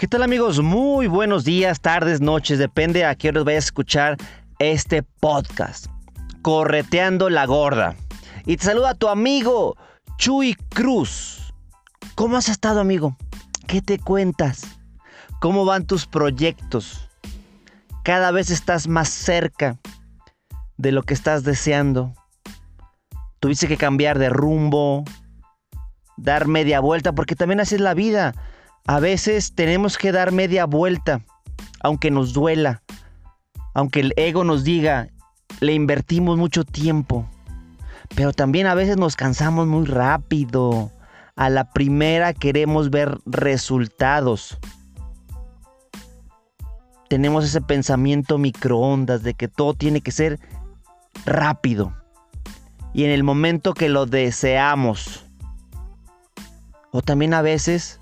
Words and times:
¿Qué 0.00 0.08
tal 0.08 0.22
amigos? 0.22 0.62
Muy 0.62 1.08
buenos 1.08 1.44
días, 1.44 1.82
tardes, 1.82 2.22
noches, 2.22 2.58
depende 2.58 3.04
a 3.04 3.14
qué 3.14 3.28
hora 3.28 3.42
vayas 3.42 3.64
a 3.64 3.66
escuchar 3.66 4.16
este 4.58 5.02
podcast. 5.02 5.88
Correteando 6.40 7.28
la 7.28 7.44
gorda. 7.44 7.96
Y 8.46 8.56
te 8.56 8.64
saluda 8.64 8.94
tu 8.94 9.08
amigo 9.08 9.76
Chuy 10.16 10.54
Cruz. 10.70 11.52
¿Cómo 12.14 12.38
has 12.38 12.48
estado 12.48 12.80
amigo? 12.80 13.18
¿Qué 13.66 13.82
te 13.82 13.98
cuentas? 13.98 14.62
¿Cómo 15.38 15.66
van 15.66 15.86
tus 15.86 16.06
proyectos? 16.06 17.06
Cada 18.02 18.30
vez 18.30 18.48
estás 18.48 18.88
más 18.88 19.10
cerca 19.10 19.76
de 20.78 20.92
lo 20.92 21.02
que 21.02 21.12
estás 21.12 21.44
deseando. 21.44 22.14
Tuviste 23.38 23.68
que 23.68 23.76
cambiar 23.76 24.18
de 24.18 24.30
rumbo, 24.30 25.04
dar 26.16 26.46
media 26.46 26.80
vuelta, 26.80 27.12
porque 27.12 27.36
también 27.36 27.60
así 27.60 27.74
es 27.74 27.82
la 27.82 27.92
vida 27.92 28.32
a 28.86 29.00
veces 29.00 29.54
tenemos 29.54 29.98
que 29.98 30.12
dar 30.12 30.32
media 30.32 30.66
vuelta, 30.66 31.22
aunque 31.82 32.10
nos 32.10 32.32
duela, 32.32 32.82
aunque 33.74 34.00
el 34.00 34.12
ego 34.16 34.44
nos 34.44 34.64
diga, 34.64 35.08
le 35.60 35.74
invertimos 35.74 36.38
mucho 36.38 36.64
tiempo. 36.64 37.28
Pero 38.14 38.32
también 38.32 38.66
a 38.66 38.74
veces 38.74 38.96
nos 38.96 39.16
cansamos 39.16 39.66
muy 39.66 39.86
rápido. 39.86 40.90
A 41.36 41.48
la 41.48 41.70
primera 41.70 42.34
queremos 42.34 42.90
ver 42.90 43.18
resultados. 43.26 44.58
Tenemos 47.08 47.44
ese 47.44 47.60
pensamiento 47.60 48.38
microondas 48.38 49.22
de 49.22 49.34
que 49.34 49.48
todo 49.48 49.74
tiene 49.74 50.00
que 50.00 50.12
ser 50.12 50.38
rápido. 51.24 51.94
Y 52.92 53.04
en 53.04 53.10
el 53.10 53.22
momento 53.22 53.74
que 53.74 53.88
lo 53.88 54.06
deseamos. 54.06 55.24
O 56.90 57.02
también 57.02 57.34
a 57.34 57.42
veces 57.42 57.99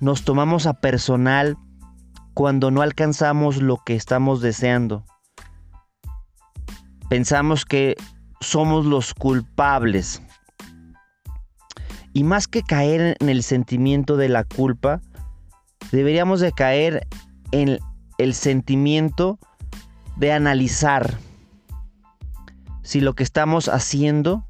nos 0.00 0.24
tomamos 0.24 0.66
a 0.66 0.74
personal 0.74 1.56
cuando 2.34 2.70
no 2.70 2.82
alcanzamos 2.82 3.60
lo 3.60 3.78
que 3.84 3.96
estamos 3.96 4.40
deseando. 4.40 5.04
Pensamos 7.08 7.64
que 7.64 7.96
somos 8.40 8.86
los 8.86 9.14
culpables. 9.14 10.22
Y 12.12 12.24
más 12.24 12.46
que 12.46 12.62
caer 12.62 13.16
en 13.20 13.28
el 13.28 13.42
sentimiento 13.42 14.16
de 14.16 14.28
la 14.28 14.44
culpa, 14.44 15.00
deberíamos 15.90 16.40
de 16.40 16.52
caer 16.52 17.06
en 17.52 17.78
el 18.18 18.34
sentimiento 18.34 19.38
de 20.16 20.32
analizar 20.32 21.18
si 22.82 23.00
lo 23.00 23.14
que 23.14 23.22
estamos 23.22 23.68
haciendo 23.68 24.46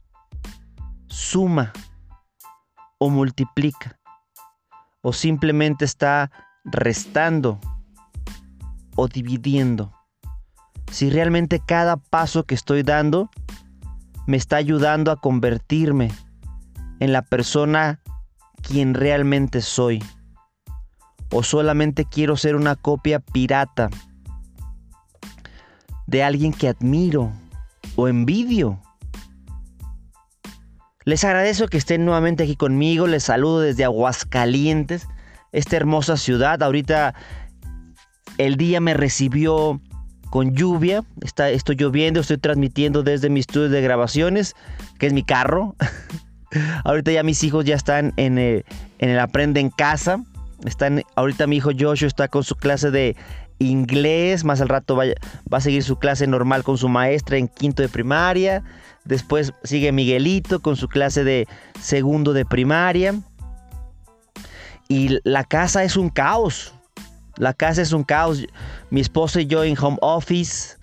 suma 1.09 1.73
o 2.99 3.11
multiplica 3.11 3.98
o 5.03 5.13
simplemente 5.13 5.85
está 5.85 6.31
restando 6.65 7.59
o 8.97 9.09
dividiendo. 9.09 9.93
Si 10.91 11.11
realmente 11.11 11.61
cada 11.65 11.97
paso 11.97 12.45
que 12.45 12.55
estoy 12.55 12.83
dando 12.83 13.31
me 14.27 14.37
está 14.37 14.57
ayudando 14.57 15.11
a 15.11 15.17
convertirme 15.17 16.11
en 17.01 17.13
la 17.13 17.23
persona 17.23 18.01
quien 18.63 18.95
realmente 18.95 19.61
soy. 19.61 20.03
O 21.31 21.43
solamente 21.43 22.05
quiero 22.05 22.37
ser 22.37 22.57
una 22.57 22.75
copia 22.75 23.21
pirata 23.21 23.91
de 26.07 26.23
alguien 26.23 26.53
que 26.53 26.69
admiro 26.69 27.33
o 27.97 28.09
envidio. 28.09 28.81
Les 31.09 31.25
agradezco 31.25 31.69
que 31.69 31.79
estén 31.79 32.05
nuevamente 32.05 32.43
aquí 32.43 32.55
conmigo. 32.55 33.07
Les 33.07 33.25
saludo 33.25 33.61
desde 33.61 33.83
Aguascalientes, 33.83 35.09
esta 35.53 35.77
hermosa 35.77 36.19
ciudad. 36.19 36.63
Ahorita 36.63 37.15
el 38.37 38.57
día 38.57 38.79
me 38.83 38.93
recibió 38.93 39.81
con 40.29 40.55
lluvia. 40.55 41.05
Está, 41.23 41.49
estoy 41.49 41.77
lloviendo, 41.77 42.21
estoy 42.21 42.37
transmitiendo 42.37 43.03
desde 43.03 43.31
mi 43.31 43.41
estudio 43.41 43.71
de 43.71 43.81
grabaciones, 43.81 44.55
que 44.99 45.07
es 45.07 45.15
mi 45.15 45.23
carro. 45.23 45.77
ahorita 46.85 47.11
ya 47.11 47.23
mis 47.23 47.43
hijos 47.43 47.65
ya 47.65 47.77
están 47.77 48.13
en 48.19 48.37
el, 48.37 48.67
en 48.99 49.09
el 49.09 49.19
Aprende 49.19 49.61
en 49.61 49.71
Casa. 49.71 50.23
Están, 50.67 51.05
ahorita 51.17 51.47
mi 51.47 51.57
hijo 51.57 51.71
Joshua 51.71 52.07
está 52.07 52.29
con 52.29 52.45
su 52.45 52.55
clase 52.55 52.91
de 52.91 53.17
inglés. 53.59 54.45
Más 54.45 54.61
al 54.61 54.69
rato 54.69 54.97
va, 54.97 55.05
va 55.53 55.59
a 55.59 55.61
seguir 55.61 55.83
su 55.83 55.97
clase 55.97 56.27
normal 56.27 56.65
con 56.65 56.79
su 56.79 56.89
maestra 56.89 57.37
en 57.37 57.49
quinto 57.49 57.83
de 57.83 57.89
primaria. 57.89 58.63
Después 59.05 59.53
sigue 59.65 59.93
Miguelito 59.93 60.61
con 60.61 60.77
su 60.77 60.89
clase 60.89 61.25
de 61.25 61.47
segundo 61.81 62.33
de 62.33 62.45
primaria. 62.45 63.15
Y 64.89 65.19
la 65.25 65.45
casa 65.45 65.85
es 65.85 65.97
un 65.97 66.09
caos. 66.09 66.75
La 67.37 67.55
casa 67.55 67.83
es 67.83 67.93
un 67.93 68.05
caos. 68.05 68.45
Mi 68.91 69.01
esposa 69.01 69.41
y 69.41 69.47
yo 69.47 69.65
en 69.65 69.77
home 69.79 69.99
office. 70.01 70.77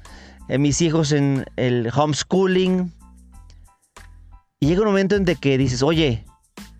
Eh, 0.47 0.58
mis 0.58 0.81
hijos 0.81 1.12
en 1.12 1.46
el 1.56 1.91
homeschooling. 1.94 2.94
Y 4.59 4.68
llega 4.68 4.81
un 4.81 4.88
momento 4.88 5.16
en 5.16 5.25
que 5.25 5.58
dices, 5.58 5.84
oye, 5.84 6.25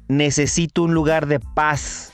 necesito 0.08 0.84
un 0.84 0.94
lugar 0.94 1.28
de 1.28 1.40
paz. 1.40 2.14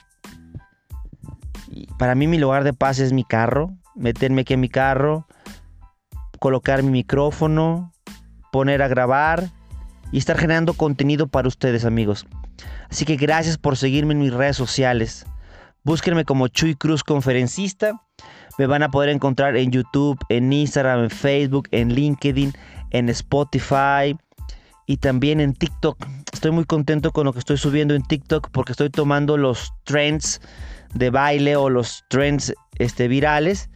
Para 1.98 2.16
mí 2.16 2.28
mi 2.28 2.38
lugar 2.38 2.64
de 2.64 2.74
paz 2.74 3.00
es 3.00 3.14
mi 3.14 3.24
carro. 3.24 3.72
Meterme 3.96 4.42
aquí 4.42 4.54
en 4.54 4.60
mi 4.60 4.70
carro. 4.70 5.28
Colocar 6.40 6.84
mi 6.84 6.92
micrófono 6.92 7.92
poner 8.52 8.82
a 8.82 8.88
grabar 8.88 9.50
y 10.12 10.18
estar 10.18 10.38
generando 10.38 10.74
contenido 10.74 11.28
para 11.28 11.48
ustedes 11.48 11.86
amigos. 11.86 12.28
Así 12.90 13.06
que 13.06 13.16
gracias 13.16 13.58
por 13.58 13.78
seguirme 13.78 14.14
en 14.14 14.20
mis 14.20 14.34
redes 14.34 14.58
sociales. 14.58 15.26
Búsquenme 15.84 16.26
como 16.26 16.50
Chuy 16.50 16.76
Cruz 16.76 17.04
Conferencista. 17.04 18.02
Me 18.58 18.68
van 18.68 18.84
a 18.84 18.92
poder 18.92 19.10
encontrar 19.10 19.56
en 19.56 19.72
YouTube, 19.72 20.20
en 20.30 20.52
Instagram, 20.52 21.06
en 21.06 21.10
Facebook, 21.10 21.70
en 21.72 21.94
LinkedIn, 21.94 22.54
en 22.92 23.10
Spotify 23.10 24.18
y 24.86 24.98
también 24.98 25.40
en 25.40 25.54
TikTok. 25.54 25.98
Estoy 26.34 26.52
muy 26.52 26.66
contento 26.66 27.12
con 27.12 27.26
lo 27.26 27.34
que 27.34 27.40
estoy 27.40 27.58
subiendo 27.58 27.96
en 27.96 28.04
TikTok 28.04 28.50
porque 28.52 28.74
estoy 28.74 28.90
tomando 28.90 29.38
los 29.38 29.74
trends 29.86 30.42
de 30.94 31.10
baile 31.10 31.56
o 31.56 31.70
los 31.70 32.04
trends 32.10 32.54
este, 32.78 33.08
virales 33.08 33.70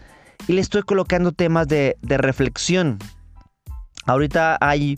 y 0.47 0.53
le 0.53 0.61
estoy 0.61 0.83
colocando 0.83 1.31
temas 1.31 1.67
de, 1.67 1.97
de 2.01 2.17
reflexión. 2.17 2.99
Ahorita 4.05 4.57
hay 4.61 4.97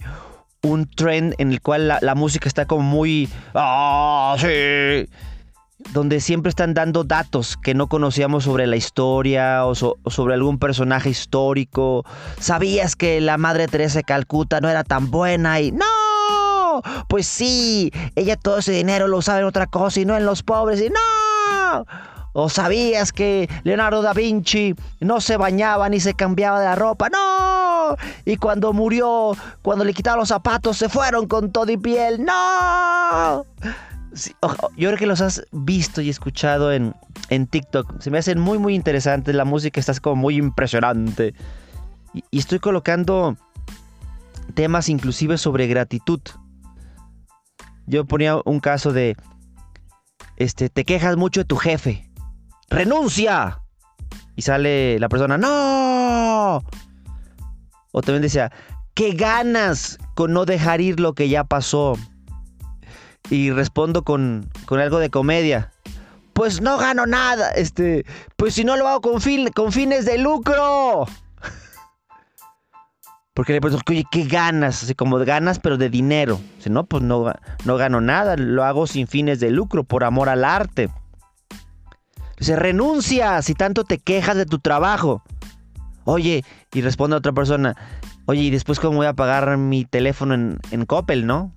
un 0.62 0.90
trend 0.90 1.36
en 1.38 1.52
el 1.52 1.62
cual 1.62 1.88
la, 1.88 2.16
música 2.16 2.48
está 2.48 2.66
como 2.66 2.82
muy... 2.82 3.30
¡Ah, 3.54 4.36
sí! 4.40 5.10
Donde 5.94 6.20
siempre 6.20 6.50
están 6.50 6.74
dando 6.74 7.04
datos 7.04 7.56
que 7.56 7.74
no 7.74 7.88
conocíamos 7.88 8.44
sobre 8.44 8.68
la 8.68 8.76
historia 8.76 9.66
o, 9.66 9.76
sobre 9.76 10.34
algún 10.34 10.58
personaje 10.58 11.10
histórico. 11.10 12.04
¿Sabías 12.40 12.96
que 12.96 13.22
la 13.22 13.38
Madre 13.38 13.68
Teresa 13.68 14.00
de 14.00 14.04
Calcuta 14.04 14.60
no 14.60 14.70
era 14.70 14.84
tan 14.84 15.12
buena? 15.12 15.62
Y 15.62 15.72
¡No! 15.72 15.86
Pues 17.08 17.28
sí, 17.28 17.92
ella 18.16 18.36
todo 18.36 18.58
ese 18.58 18.72
dinero 18.72 19.08
lo 19.08 19.18
usaba 19.18 19.40
en 19.40 19.46
otra 19.46 19.68
cosa 19.68 20.00
y 20.00 20.06
no 20.06 20.18
en 20.18 20.26
los 20.26 20.44
pobres. 20.44 20.82
Y 20.82 20.90
¡No! 20.90 21.27
¿O 22.40 22.50
sabías 22.50 23.12
que 23.12 23.50
Leonardo 23.64 24.04
da 24.04 24.14
Vinci 24.14 24.76
no 25.00 25.22
se 25.22 25.38
bañaba 25.38 25.90
ni 25.90 26.00
se 26.00 26.14
cambiaba 26.14 26.60
de 26.60 26.66
la 26.66 26.76
ropa? 26.76 27.10
¡No! 27.10 27.96
Y 28.26 28.38
cuando 28.38 28.74
murió, 28.74 29.36
cuando 29.64 29.84
le 29.84 29.94
quitaron 29.94 30.20
los 30.20 30.30
zapatos, 30.30 30.78
se 30.78 30.88
fueron 30.88 31.28
con 31.28 31.52
todo 31.52 31.72
y 31.72 31.78
piel. 31.78 32.24
¡No! 32.24 33.44
yo 34.78 34.90
creo 34.90 34.98
que 34.98 35.08
los 35.08 35.22
has 35.22 35.46
visto 35.52 36.02
y 36.02 36.10
escuchado 36.10 36.72
en, 36.72 36.94
en 37.30 37.48
TikTok. 37.48 38.02
Se 38.02 38.12
me 38.12 38.20
hacen 38.20 38.40
muy, 38.40 38.60
muy 38.60 38.76
interesantes. 38.76 39.34
La 39.34 39.46
música 39.46 39.80
está 39.80 39.94
como 40.00 40.18
muy 40.18 40.38
impresionante. 40.38 41.34
Y, 42.14 42.24
y 42.30 42.40
estoy 42.40 42.60
colocando 42.60 43.36
temas 44.54 44.90
inclusive 44.90 45.40
sobre 45.40 45.66
gratitud. 45.66 46.22
Yo 47.88 48.06
ponía 48.06 48.38
un 48.46 48.60
caso 48.60 48.92
de, 48.94 49.16
este, 50.38 50.70
te 50.70 50.86
quejas 50.86 51.18
mucho 51.18 51.42
de 51.42 51.46
tu 51.46 51.58
jefe 51.58 52.10
renuncia. 52.70 53.62
Y 54.36 54.44
sale 54.44 55.00
la 55.00 55.10
persona, 55.10 55.38
no. 55.38 56.64
O 57.92 58.02
también 58.02 58.22
decía, 58.22 58.52
¿qué 58.94 59.14
ganas 59.14 59.98
con 60.16 60.34
no 60.34 60.46
dejar 60.46 60.80
ir 60.82 61.00
lo 61.00 61.14
que 61.14 61.30
ya 61.30 61.44
pasó? 61.44 61.98
y 63.30 63.52
respondo 63.52 64.04
con, 64.04 64.50
con 64.66 64.80
algo 64.80 65.00
de 65.00 65.10
comedia. 65.10 65.72
Pues 66.34 66.62
no 66.62 66.78
gano 66.78 67.06
nada, 67.06 67.52
este, 67.52 68.06
pues 68.36 68.54
si 68.54 68.64
no 68.64 68.78
lo 68.78 68.88
hago 68.88 69.02
con, 69.02 69.22
fin, 69.22 69.50
con 69.50 69.72
fines 69.72 70.06
de 70.06 70.18
lucro. 70.18 71.06
Porque 73.38 73.54
le 73.54 73.62
pregunto, 73.62 73.86
oye, 73.92 74.04
¿qué 74.10 74.24
ganas? 74.24 74.82
Así 74.82 74.96
como 74.96 75.20
ganas, 75.20 75.60
pero 75.60 75.78
de 75.78 75.92
dinero. 75.92 76.42
Si 76.58 76.72
no, 76.72 76.88
pues 76.88 77.04
no, 77.04 77.32
no 77.66 77.78
gano 77.78 78.02
nada, 78.02 78.36
lo 78.36 78.64
hago 78.64 78.88
sin 78.88 79.06
fines 79.06 79.40
de 79.40 79.52
lucro, 79.52 79.84
por 79.84 80.04
amor 80.04 80.28
al 80.28 80.44
arte. 80.44 80.90
Dice, 82.40 82.56
renuncia 82.56 83.40
si 83.44 83.54
tanto 83.54 83.84
te 83.84 84.00
quejas 84.00 84.38
de 84.38 84.48
tu 84.48 84.58
trabajo. 84.58 85.22
Oye, 86.04 86.44
y 86.74 86.82
responde 86.82 87.16
a 87.16 87.20
otra 87.20 87.32
persona, 87.32 87.76
oye, 88.26 88.42
¿y 88.42 88.50
después 88.50 88.80
cómo 88.80 88.98
voy 88.98 89.06
a 89.06 89.14
pagar 89.14 89.56
mi 89.58 89.86
teléfono 89.86 90.34
en, 90.34 90.58
en 90.72 90.88
Coppel, 90.88 91.28
no? 91.28 91.54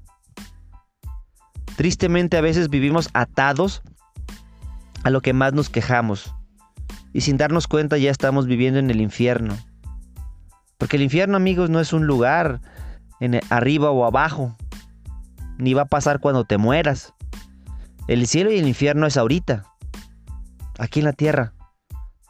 Tristemente 1.76 2.37
a 2.37 2.43
veces 2.43 2.69
vivimos 2.69 3.09
atados 3.15 3.81
a 5.03 5.09
lo 5.09 5.23
que 5.23 5.33
más 5.33 5.55
nos 5.55 5.71
quejamos. 5.71 6.35
Y 7.15 7.23
sin 7.23 7.38
darnos 7.38 7.69
cuenta 7.69 7.97
ya 7.97 8.11
estamos 8.11 8.44
viviendo 8.44 8.79
en 8.79 8.91
el 8.91 9.00
infierno. 9.00 9.56
Porque 10.81 10.97
el 10.97 11.03
infierno, 11.03 11.37
amigos, 11.37 11.69
no 11.69 11.79
es 11.79 11.93
un 11.93 12.06
lugar 12.06 12.62
en 13.21 13.38
arriba 13.50 13.91
o 13.91 14.06
abajo. 14.06 14.56
Ni 15.59 15.75
va 15.75 15.82
a 15.82 15.87
pasar 15.87 16.21
cuando 16.21 16.44
te 16.44 16.56
mueras. 16.56 17.12
El 18.09 18.27
cielo 18.27 18.50
y 18.50 18.59
el 18.59 18.67
infierno 18.67 19.06
es 19.06 19.19
ahorita. 19.19 19.65
Aquí 20.79 21.00
en 21.00 21.05
la 21.05 21.12
tierra. 21.12 21.53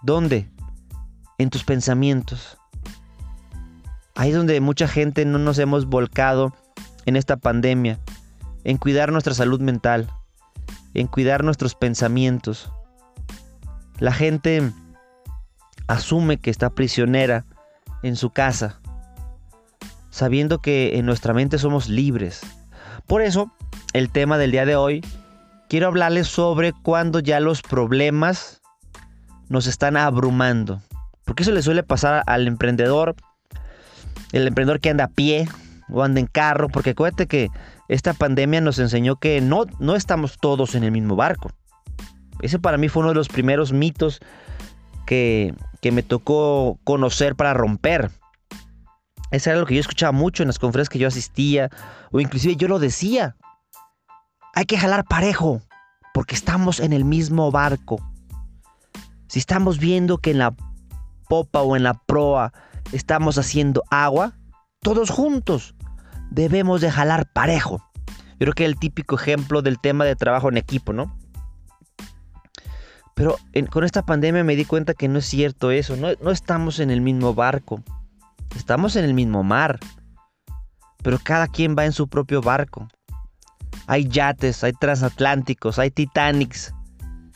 ¿Dónde? 0.02 0.50
En 1.38 1.48
tus 1.48 1.62
pensamientos. 1.62 2.58
Ahí 4.16 4.30
es 4.30 4.36
donde 4.36 4.60
mucha 4.60 4.88
gente 4.88 5.24
no 5.24 5.38
nos 5.38 5.56
hemos 5.60 5.86
volcado 5.86 6.52
en 7.06 7.14
esta 7.14 7.36
pandemia. 7.36 8.00
En 8.64 8.78
cuidar 8.78 9.12
nuestra 9.12 9.32
salud 9.32 9.60
mental. 9.60 10.10
En 10.94 11.06
cuidar 11.06 11.44
nuestros 11.44 11.76
pensamientos. 11.76 12.72
La 14.00 14.12
gente 14.12 14.72
asume 15.86 16.38
que 16.38 16.50
está 16.50 16.70
prisionera 16.70 17.46
en 18.02 18.16
su 18.16 18.30
casa, 18.30 18.80
sabiendo 20.10 20.60
que 20.60 20.98
en 20.98 21.06
nuestra 21.06 21.34
mente 21.34 21.58
somos 21.58 21.88
libres. 21.88 22.40
Por 23.06 23.22
eso, 23.22 23.52
el 23.92 24.10
tema 24.10 24.38
del 24.38 24.52
día 24.52 24.64
de 24.64 24.76
hoy, 24.76 25.04
quiero 25.68 25.86
hablarles 25.86 26.28
sobre 26.28 26.72
cuando 26.72 27.20
ya 27.20 27.40
los 27.40 27.62
problemas 27.62 28.60
nos 29.48 29.66
están 29.66 29.96
abrumando. 29.96 30.80
Porque 31.24 31.42
eso 31.42 31.52
le 31.52 31.62
suele 31.62 31.82
pasar 31.82 32.22
al 32.26 32.48
emprendedor, 32.48 33.14
el 34.32 34.46
emprendedor 34.46 34.80
que 34.80 34.90
anda 34.90 35.04
a 35.04 35.08
pie 35.08 35.48
o 35.88 36.02
anda 36.02 36.20
en 36.20 36.26
carro, 36.26 36.68
porque 36.68 36.90
acuérdate 36.90 37.26
que 37.26 37.48
esta 37.88 38.14
pandemia 38.14 38.60
nos 38.60 38.78
enseñó 38.78 39.16
que 39.16 39.40
no, 39.40 39.64
no 39.78 39.96
estamos 39.96 40.38
todos 40.40 40.74
en 40.74 40.84
el 40.84 40.92
mismo 40.92 41.16
barco. 41.16 41.50
Ese 42.40 42.58
para 42.58 42.78
mí 42.78 42.88
fue 42.88 43.00
uno 43.00 43.10
de 43.10 43.16
los 43.16 43.28
primeros 43.28 43.72
mitos 43.72 44.20
que, 45.10 45.56
que 45.80 45.90
me 45.90 46.04
tocó 46.04 46.78
conocer 46.84 47.34
para 47.34 47.52
romper. 47.52 48.12
Eso 49.32 49.50
era 49.50 49.58
lo 49.58 49.66
que 49.66 49.74
yo 49.74 49.80
escuchaba 49.80 50.12
mucho 50.12 50.44
en 50.44 50.46
las 50.46 50.60
conferencias 50.60 50.88
que 50.88 51.00
yo 51.00 51.08
asistía, 51.08 51.68
o 52.12 52.20
inclusive 52.20 52.54
yo 52.54 52.68
lo 52.68 52.78
decía. 52.78 53.34
Hay 54.54 54.66
que 54.66 54.78
jalar 54.78 55.04
parejo, 55.04 55.62
porque 56.14 56.36
estamos 56.36 56.78
en 56.78 56.92
el 56.92 57.04
mismo 57.04 57.50
barco. 57.50 58.00
Si 59.26 59.40
estamos 59.40 59.80
viendo 59.80 60.18
que 60.18 60.30
en 60.30 60.38
la 60.38 60.54
popa 61.28 61.62
o 61.62 61.74
en 61.74 61.82
la 61.82 61.94
proa 61.94 62.52
estamos 62.92 63.36
haciendo 63.36 63.82
agua, 63.90 64.38
todos 64.78 65.10
juntos 65.10 65.74
debemos 66.30 66.80
de 66.80 66.92
jalar 66.92 67.26
parejo. 67.32 67.84
Yo 68.06 68.38
creo 68.38 68.52
que 68.52 68.64
el 68.64 68.78
típico 68.78 69.16
ejemplo 69.16 69.60
del 69.60 69.80
tema 69.80 70.04
de 70.04 70.14
trabajo 70.14 70.48
en 70.50 70.56
equipo, 70.56 70.92
¿no? 70.92 71.18
Pero 73.20 73.36
con 73.68 73.84
esta 73.84 74.00
pandemia 74.00 74.44
me 74.44 74.56
di 74.56 74.64
cuenta 74.64 74.94
que 74.94 75.06
no 75.06 75.18
es 75.18 75.26
cierto 75.26 75.70
eso. 75.70 75.94
No, 75.94 76.08
no 76.22 76.30
estamos 76.30 76.80
en 76.80 76.90
el 76.90 77.02
mismo 77.02 77.34
barco. 77.34 77.82
Estamos 78.56 78.96
en 78.96 79.04
el 79.04 79.12
mismo 79.12 79.42
mar. 79.42 79.78
Pero 81.02 81.18
cada 81.22 81.46
quien 81.46 81.76
va 81.76 81.84
en 81.84 81.92
su 81.92 82.08
propio 82.08 82.40
barco. 82.40 82.88
Hay 83.86 84.08
yates, 84.08 84.64
hay 84.64 84.72
transatlánticos, 84.72 85.78
hay 85.78 85.90
Titanics, 85.90 86.72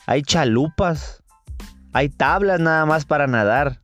hay 0.07 0.23
chalupas, 0.23 1.21
hay 1.93 2.09
tablas 2.09 2.59
nada 2.59 2.87
más 2.87 3.05
para 3.05 3.27
nadar. 3.27 3.79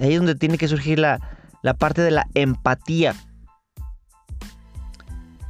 Ahí 0.00 0.12
es 0.12 0.18
donde 0.18 0.34
tiene 0.34 0.58
que 0.58 0.68
surgir 0.68 0.98
la, 0.98 1.18
la 1.62 1.72
parte 1.72 2.02
de 2.02 2.10
la 2.10 2.26
empatía. 2.34 3.14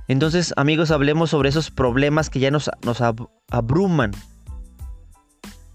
Entonces, 0.06 0.54
amigos, 0.56 0.92
hablemos 0.92 1.31
sobre 1.31 1.48
esos 1.48 1.72
problemas 1.72 2.31
que 2.31 2.38
ya 2.38 2.52
nos, 2.52 2.70
nos 2.84 3.02
abruman. 3.50 4.12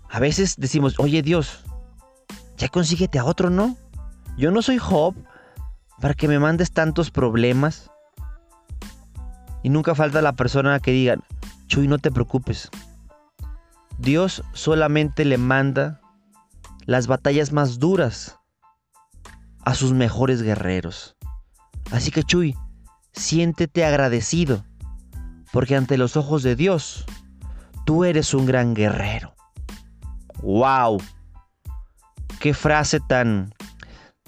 A 0.10 0.20
veces 0.20 0.56
decimos, 0.58 0.96
oye 1.00 1.22
Dios, 1.22 1.64
ya 2.58 2.68
consíguete 2.68 3.20
a 3.20 3.26
otro, 3.26 3.50
¿no? 3.50 3.78
Yo 4.38 4.52
no 4.52 4.62
soy 4.62 4.78
Job 4.78 5.16
para 6.02 6.14
que 6.14 6.28
me 6.28 6.40
mandes 6.40 6.72
tantos 6.72 7.12
problemas. 7.12 7.92
Y 9.64 9.70
nunca 9.70 9.96
falta 9.96 10.22
la 10.22 10.34
persona 10.34 10.80
que 10.80 10.92
diga, 10.92 11.18
Chuy, 11.68 11.88
no 11.88 12.00
te 12.00 12.12
preocupes. 12.12 12.70
Dios 13.98 14.44
solamente 14.54 15.26
le 15.26 15.38
manda 15.38 16.02
las 16.86 17.08
batallas 17.08 17.52
más 17.52 17.80
duras 17.80 18.40
a 19.64 19.76
sus 19.76 19.94
mejores 19.94 20.42
guerreros. 20.42 21.16
Así 21.92 22.10
que 22.10 22.24
Chuy, 22.24 22.56
siéntete 23.14 23.86
agradecido, 23.86 24.64
porque 25.52 25.76
ante 25.76 25.98
los 25.98 26.18
ojos 26.18 26.44
de 26.44 26.56
Dios, 26.56 27.06
tú 27.86 28.06
eres 28.06 28.34
un 28.34 28.46
gran 28.46 28.74
guerrero. 28.74 29.36
¡Wow! 30.42 31.02
Qué 32.40 32.54
frase 32.54 33.00
tan, 33.02 33.54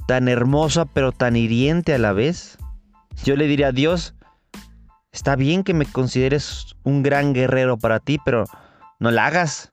tan 0.08 0.28
hermosa 0.28 0.86
pero 0.86 1.12
tan 1.12 1.36
hiriente 1.36 1.94
a 1.94 1.98
la 1.98 2.12
vez. 2.12 2.58
Yo 3.24 3.36
le 3.36 3.48
diría 3.48 3.68
a 3.68 3.72
Dios, 3.72 4.16
está 5.12 5.36
bien 5.36 5.64
que 5.64 5.74
me 5.74 5.86
consideres 5.86 6.76
un 6.84 7.04
gran 7.04 7.34
guerrero 7.34 7.78
para 7.78 8.00
ti, 8.00 8.20
pero 8.26 8.46
no 9.00 9.12
la 9.12 9.28
hagas. 9.28 9.72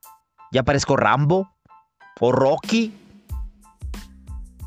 Ya 0.53 0.63
parezco 0.63 0.97
Rambo 0.97 1.51
o 2.21 2.33
Rocky. 2.33 2.95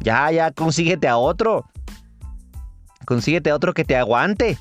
Ya, 0.01 0.31
ya, 0.31 0.51
consíguete 0.51 1.07
a 1.07 1.17
otro. 1.17 1.65
Consíguete 3.05 3.51
a 3.51 3.55
otro 3.55 3.73
que 3.73 3.85
te 3.85 3.95
aguante. 3.95 4.57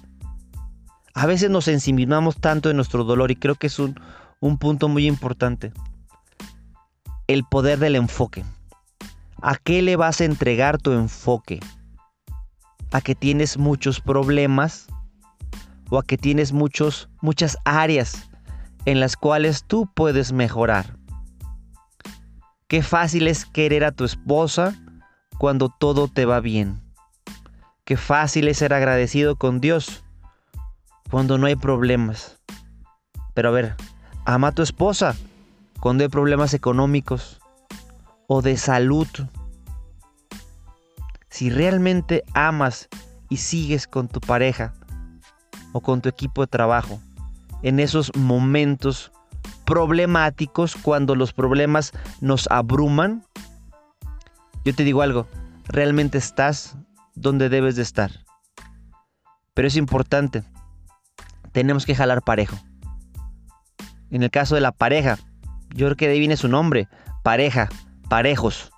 A 1.14 1.26
veces 1.26 1.50
nos 1.50 1.66
ensimismamos 1.66 2.36
tanto 2.36 2.70
en 2.70 2.76
nuestro 2.76 3.04
dolor 3.04 3.30
y 3.30 3.36
creo 3.36 3.56
que 3.56 3.66
es 3.66 3.78
un, 3.78 3.98
un 4.38 4.58
punto 4.58 4.88
muy 4.88 5.06
importante 5.06 5.72
el 7.32 7.44
poder 7.44 7.78
del 7.78 7.94
enfoque. 7.94 8.44
¿A 9.40 9.54
qué 9.56 9.82
le 9.82 9.94
vas 9.94 10.20
a 10.20 10.24
entregar 10.24 10.78
tu 10.78 10.92
enfoque? 10.92 11.60
¿A 12.90 13.00
que 13.00 13.14
tienes 13.14 13.56
muchos 13.56 14.00
problemas? 14.00 14.88
¿O 15.90 15.98
a 15.98 16.02
que 16.02 16.18
tienes 16.18 16.52
muchos, 16.52 17.08
muchas 17.20 17.56
áreas 17.64 18.28
en 18.84 18.98
las 18.98 19.16
cuales 19.16 19.64
tú 19.64 19.88
puedes 19.94 20.32
mejorar? 20.32 20.96
Qué 22.66 22.82
fácil 22.82 23.28
es 23.28 23.44
querer 23.44 23.84
a 23.84 23.92
tu 23.92 24.04
esposa 24.04 24.74
cuando 25.38 25.68
todo 25.68 26.08
te 26.08 26.24
va 26.24 26.40
bien. 26.40 26.80
Qué 27.84 27.96
fácil 27.96 28.48
es 28.48 28.58
ser 28.58 28.74
agradecido 28.74 29.36
con 29.36 29.60
Dios 29.60 30.04
cuando 31.10 31.38
no 31.38 31.46
hay 31.46 31.56
problemas. 31.56 32.40
Pero 33.34 33.48
a 33.48 33.52
ver, 33.52 33.76
ama 34.24 34.48
a 34.48 34.52
tu 34.52 34.62
esposa 34.62 35.16
cuando 35.80 36.04
hay 36.04 36.08
problemas 36.08 36.54
económicos 36.54 37.40
o 38.26 38.42
de 38.42 38.56
salud. 38.56 39.08
Si 41.30 41.50
realmente 41.50 42.22
amas 42.34 42.88
y 43.28 43.38
sigues 43.38 43.86
con 43.86 44.08
tu 44.08 44.20
pareja 44.20 44.74
o 45.72 45.80
con 45.80 46.02
tu 46.02 46.08
equipo 46.08 46.42
de 46.42 46.48
trabajo 46.48 47.00
en 47.62 47.80
esos 47.80 48.14
momentos 48.16 49.10
problemáticos, 49.64 50.76
cuando 50.76 51.14
los 51.14 51.32
problemas 51.32 51.92
nos 52.20 52.46
abruman, 52.50 53.24
yo 54.64 54.74
te 54.74 54.84
digo 54.84 55.02
algo, 55.02 55.26
realmente 55.66 56.18
estás 56.18 56.76
donde 57.14 57.48
debes 57.48 57.76
de 57.76 57.82
estar. 57.82 58.10
Pero 59.54 59.68
es 59.68 59.76
importante, 59.76 60.42
tenemos 61.52 61.86
que 61.86 61.94
jalar 61.94 62.22
parejo. 62.22 62.56
En 64.10 64.22
el 64.22 64.30
caso 64.30 64.56
de 64.56 64.60
la 64.60 64.72
pareja, 64.72 65.18
yo 65.74 65.86
creo 65.86 65.96
que 65.96 66.06
de 66.06 66.14
ahí 66.14 66.18
viene 66.18 66.36
su 66.36 66.48
nombre, 66.48 66.88
pareja, 67.22 67.68
parejos. 68.08 68.70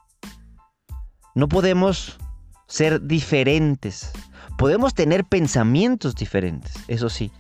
No 1.35 1.49
podemos 1.49 2.19
ser 2.67 3.03
diferentes. 3.03 4.13
Podemos 4.59 4.95
tener 4.95 5.25
pensamientos 5.25 6.15
diferentes, 6.15 6.75
eso 6.89 7.09
sí, 7.09 7.33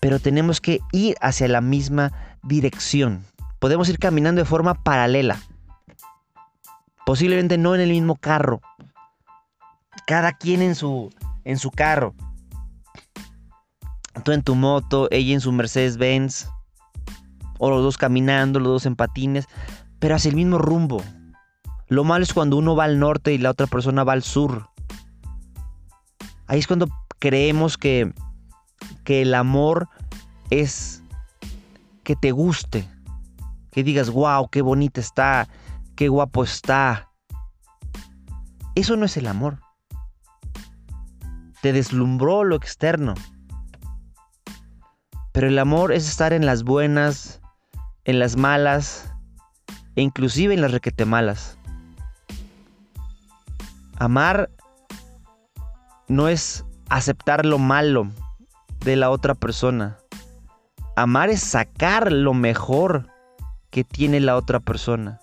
pero 0.00 0.18
tenemos 0.18 0.60
que 0.60 0.80
ir 0.92 1.16
hacia 1.20 1.48
la 1.48 1.60
misma 1.60 2.12
dirección. 2.42 3.24
Podemos 3.58 3.88
ir 3.88 3.98
caminando 3.98 4.40
de 4.40 4.44
forma 4.44 4.74
paralela. 4.74 5.40
Posiblemente 7.06 7.56
no 7.58 7.74
en 7.74 7.80
el 7.80 7.90
mismo 7.90 8.16
carro. 8.16 8.60
Cada 10.06 10.32
quien 10.32 10.62
en 10.62 10.74
su, 10.74 11.10
en 11.44 11.58
su 11.58 11.70
carro. 11.70 12.14
Tú 14.24 14.32
en 14.32 14.42
tu 14.42 14.54
moto, 14.54 15.08
ella 15.10 15.32
en 15.32 15.40
su 15.40 15.52
Mercedes 15.52 15.96
Benz. 15.96 16.48
O 17.58 17.70
los 17.70 17.82
dos 17.82 17.98
caminando, 17.98 18.60
los 18.60 18.68
dos 18.68 18.86
en 18.86 18.96
patines. 18.96 19.46
Pero 19.98 20.14
hacia 20.14 20.30
el 20.30 20.36
mismo 20.36 20.58
rumbo. 20.58 21.02
Lo 21.88 22.04
malo 22.04 22.22
es 22.22 22.34
cuando 22.34 22.56
uno 22.56 22.76
va 22.76 22.84
al 22.84 22.98
norte 22.98 23.32
y 23.32 23.38
la 23.38 23.50
otra 23.50 23.66
persona 23.66 24.04
va 24.04 24.12
al 24.12 24.22
sur. 24.22 24.68
Ahí 26.46 26.58
es 26.58 26.66
cuando 26.66 26.88
creemos 27.18 27.76
que, 27.76 28.12
que 29.04 29.22
el 29.22 29.34
amor 29.34 29.88
es 30.50 31.02
que 32.04 32.16
te 32.16 32.30
guste. 32.30 32.88
Que 33.70 33.82
digas, 33.82 34.10
wow, 34.10 34.48
qué 34.48 34.62
bonita 34.62 35.00
está, 35.00 35.48
qué 35.94 36.08
guapo 36.08 36.44
está. 36.44 37.10
Eso 38.74 38.96
no 38.96 39.04
es 39.04 39.16
el 39.16 39.26
amor. 39.26 39.60
Te 41.62 41.72
deslumbró 41.72 42.44
lo 42.44 42.56
externo. 42.56 43.14
Pero 45.32 45.48
el 45.48 45.58
amor 45.58 45.92
es 45.92 46.08
estar 46.08 46.32
en 46.32 46.46
las 46.46 46.62
buenas, 46.62 47.40
en 48.08 48.18
las 48.18 48.38
malas 48.38 49.12
e 49.94 50.00
inclusive 50.00 50.54
en 50.54 50.62
las 50.62 50.72
requete 50.72 51.04
malas. 51.04 51.58
Amar 53.98 54.48
no 56.08 56.28
es 56.28 56.64
aceptar 56.88 57.44
lo 57.44 57.58
malo 57.58 58.08
de 58.80 58.96
la 58.96 59.10
otra 59.10 59.34
persona. 59.34 59.98
Amar 60.96 61.28
es 61.28 61.42
sacar 61.42 62.10
lo 62.10 62.32
mejor 62.32 63.08
que 63.68 63.84
tiene 63.84 64.20
la 64.20 64.36
otra 64.36 64.58
persona. 64.58 65.20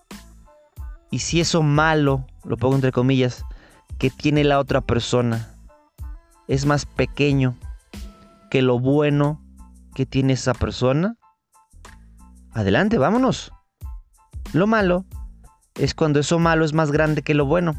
Y 1.09 1.19
si 1.19 1.41
eso 1.41 1.63
malo, 1.63 2.27
lo 2.43 2.55
pongo 2.55 2.75
entre 2.75 2.91
comillas, 2.91 3.43
que 3.97 4.11
tiene 4.11 4.43
la 4.43 4.59
otra 4.59 4.81
persona 4.81 5.49
es 6.47 6.67
más 6.67 6.85
pequeño 6.85 7.55
que 8.51 8.61
lo 8.61 8.77
bueno 8.77 9.41
que 9.95 10.05
tiene 10.05 10.33
esa 10.33 10.53
persona, 10.53 11.17
adelante, 12.55 12.97
vámonos. 12.97 13.51
Lo 14.53 14.65
malo 14.65 15.05
es 15.75 15.93
cuando 15.93 16.19
eso 16.19 16.39
malo 16.39 16.65
es 16.65 16.73
más 16.73 16.91
grande 16.91 17.21
que 17.21 17.33
lo 17.35 17.45
bueno. 17.45 17.73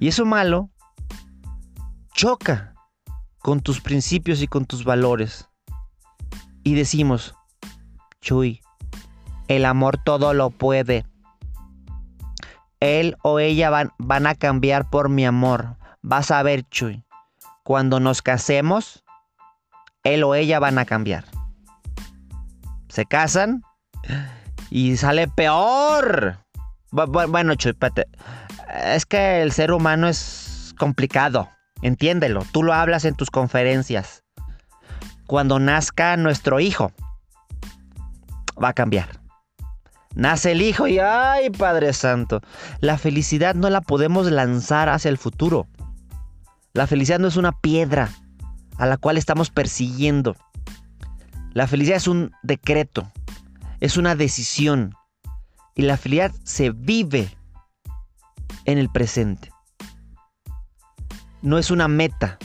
Y 0.00 0.08
eso 0.08 0.24
malo 0.24 0.70
choca 2.14 2.74
con 3.40 3.60
tus 3.60 3.80
principios 3.80 4.40
y 4.40 4.46
con 4.46 4.64
tus 4.64 4.84
valores. 4.84 5.48
Y 6.62 6.74
decimos, 6.74 7.34
Chuy, 8.20 8.60
el 9.48 9.64
amor 9.64 9.98
todo 10.04 10.32
lo 10.32 10.50
puede. 10.50 11.04
Él 12.80 13.16
o 13.22 13.40
ella 13.40 13.70
van, 13.70 13.92
van 13.98 14.26
a 14.26 14.36
cambiar 14.36 14.88
por 14.88 15.08
mi 15.08 15.26
amor. 15.26 15.76
Vas 16.02 16.30
a 16.30 16.42
ver, 16.42 16.68
Chuy. 16.68 17.04
Cuando 17.64 17.98
nos 17.98 18.22
casemos, 18.22 19.04
él 20.04 20.22
o 20.22 20.34
ella 20.36 20.60
van 20.60 20.78
a 20.78 20.84
cambiar. 20.84 21.24
Se 22.88 23.04
casan 23.04 23.62
y 24.70 24.96
sale 24.96 25.28
peor. 25.28 26.38
Bueno, 26.90 27.54
Chuy, 27.54 27.76
es 28.84 29.06
que 29.06 29.42
el 29.42 29.52
ser 29.52 29.72
humano 29.72 30.08
es 30.08 30.74
complicado. 30.78 31.48
Entiéndelo, 31.82 32.44
tú 32.52 32.62
lo 32.62 32.72
hablas 32.72 33.04
en 33.04 33.14
tus 33.14 33.30
conferencias. 33.30 34.24
Cuando 35.26 35.58
nazca 35.58 36.16
nuestro 36.16 36.60
hijo, 36.60 36.92
va 38.62 38.68
a 38.70 38.74
cambiar. 38.74 39.20
Nace 40.14 40.52
el 40.52 40.62
hijo 40.62 40.88
y 40.88 40.98
¡ay, 40.98 41.50
Padre 41.50 41.92
Santo! 41.92 42.40
La 42.80 42.98
felicidad 42.98 43.54
no 43.54 43.70
la 43.70 43.80
podemos 43.82 44.30
lanzar 44.30 44.88
hacia 44.88 45.10
el 45.10 45.18
futuro. 45.18 45.68
La 46.72 46.86
felicidad 46.86 47.18
no 47.18 47.28
es 47.28 47.36
una 47.36 47.52
piedra 47.52 48.08
a 48.78 48.86
la 48.86 48.96
cual 48.96 49.18
estamos 49.18 49.50
persiguiendo. 49.50 50.34
La 51.52 51.66
felicidad 51.66 51.98
es 51.98 52.08
un 52.08 52.32
decreto, 52.42 53.12
es 53.80 53.96
una 53.96 54.14
decisión. 54.14 54.94
Y 55.74 55.82
la 55.82 55.96
felicidad 55.96 56.32
se 56.44 56.70
vive 56.70 57.36
en 58.64 58.78
el 58.78 58.90
presente 58.90 59.50
no 61.42 61.58
es 61.58 61.70
una 61.70 61.88
meta. 61.88 62.38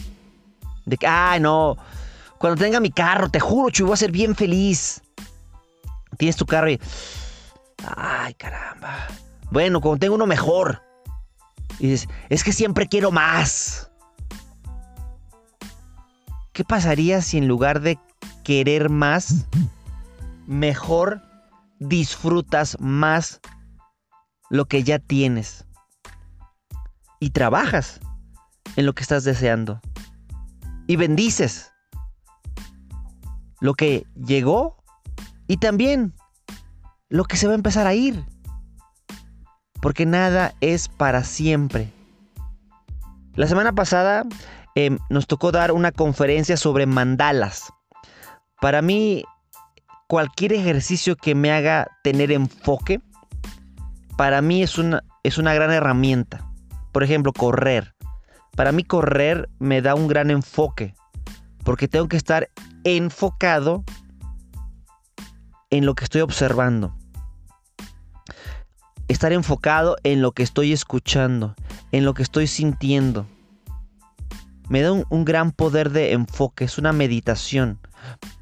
De 0.86 0.98
que, 0.98 1.08
ay, 1.08 1.40
no, 1.40 1.78
cuando 2.38 2.62
tenga 2.62 2.80
mi 2.80 2.92
carro, 2.92 3.30
te 3.30 3.40
juro, 3.40 3.70
Chuy, 3.70 3.86
voy 3.86 3.94
a 3.94 3.98
ser 3.98 4.12
bien 4.12 4.36
feliz. 4.36 5.02
Tienes 6.18 6.36
tu 6.36 6.46
carro 6.46 6.70
y, 6.70 6.80
ay, 7.96 8.34
caramba. 8.36 9.08
Bueno, 9.50 9.82
cuando 9.82 10.00
tengo 10.00 10.16
uno 10.16 10.28
mejor. 10.28 10.82
Y 11.80 11.88
dices, 11.88 12.10
es 12.30 12.44
que 12.44 12.54
siempre 12.54 12.88
quiero 12.88 13.12
más. 13.12 13.90
¿Qué 16.52 16.64
pasaría 16.64 17.22
si 17.22 17.38
en 17.38 17.48
lugar 17.48 17.82
de 17.82 17.98
querer 18.44 18.90
más, 18.90 19.48
mejor 20.48 21.22
disfrutas 21.80 22.78
más 22.80 23.40
lo 24.50 24.66
que 24.66 24.84
ya 24.84 25.00
tienes? 25.00 25.66
Y 27.20 27.32
trabajas 27.32 28.00
en 28.76 28.86
lo 28.86 28.94
que 28.94 29.04
estás 29.04 29.24
deseando. 29.24 29.82
Y 30.88 30.96
bendices 30.96 31.74
lo 33.64 33.76
que 33.76 34.06
llegó 34.16 34.84
y 35.48 35.56
también 35.56 36.14
lo 37.08 37.24
que 37.24 37.38
se 37.38 37.48
va 37.48 37.54
a 37.54 37.56
empezar 37.56 37.88
a 37.88 37.94
ir. 37.94 38.26
Porque 39.82 40.06
nada 40.06 40.54
es 40.60 40.90
para 40.90 41.24
siempre. 41.24 41.90
La 43.36 43.48
semana 43.48 43.74
pasada 43.74 44.24
em, 44.76 45.00
nos 45.10 45.28
tocó 45.28 45.52
dar 45.54 45.72
una 45.72 45.94
conferencia 45.94 46.58
sobre 46.58 46.86
mandalas. 46.86 47.72
Para 48.60 48.82
mí, 48.82 49.24
cualquier 50.14 50.54
ejercicio 50.54 51.16
que 51.16 51.34
me 51.34 51.52
haga 51.52 51.88
tener 52.04 52.32
enfoque, 52.32 53.02
para 54.16 54.44
mí 54.44 54.62
es 54.62 54.78
una, 54.78 55.04
es 55.24 55.40
una 55.40 55.56
gran 55.56 55.72
herramienta. 55.72 56.48
Por 56.92 57.02
ejemplo, 57.02 57.34
correr. 57.34 57.96
Para 58.56 58.72
mí 58.72 58.84
correr 58.84 59.50
me 59.58 59.82
da 59.82 59.96
un 59.96 60.08
gran 60.08 60.30
enfoque, 60.30 60.94
porque 61.64 61.88
tengo 61.88 62.10
que 62.10 62.18
estar 62.18 62.48
enfocado 62.84 63.84
en 65.72 65.88
lo 65.88 65.96
que 65.96 66.04
estoy 66.04 66.22
observando. 66.22 66.96
Estar 69.08 69.34
enfocado 69.34 69.96
en 70.04 70.22
lo 70.22 70.34
que 70.34 70.44
estoy 70.44 70.74
escuchando, 70.74 71.56
en 71.92 72.06
lo 72.06 72.14
que 72.14 72.22
estoy 72.22 72.46
sintiendo. 72.46 73.26
Me 74.70 74.84
da 74.84 74.92
un, 74.92 75.26
gran 75.26 75.52
poder 75.52 75.90
de 75.90 76.12
enfoque, 76.12 76.66
es 76.66 76.78
una 76.78 76.94
meditación. 76.94 77.80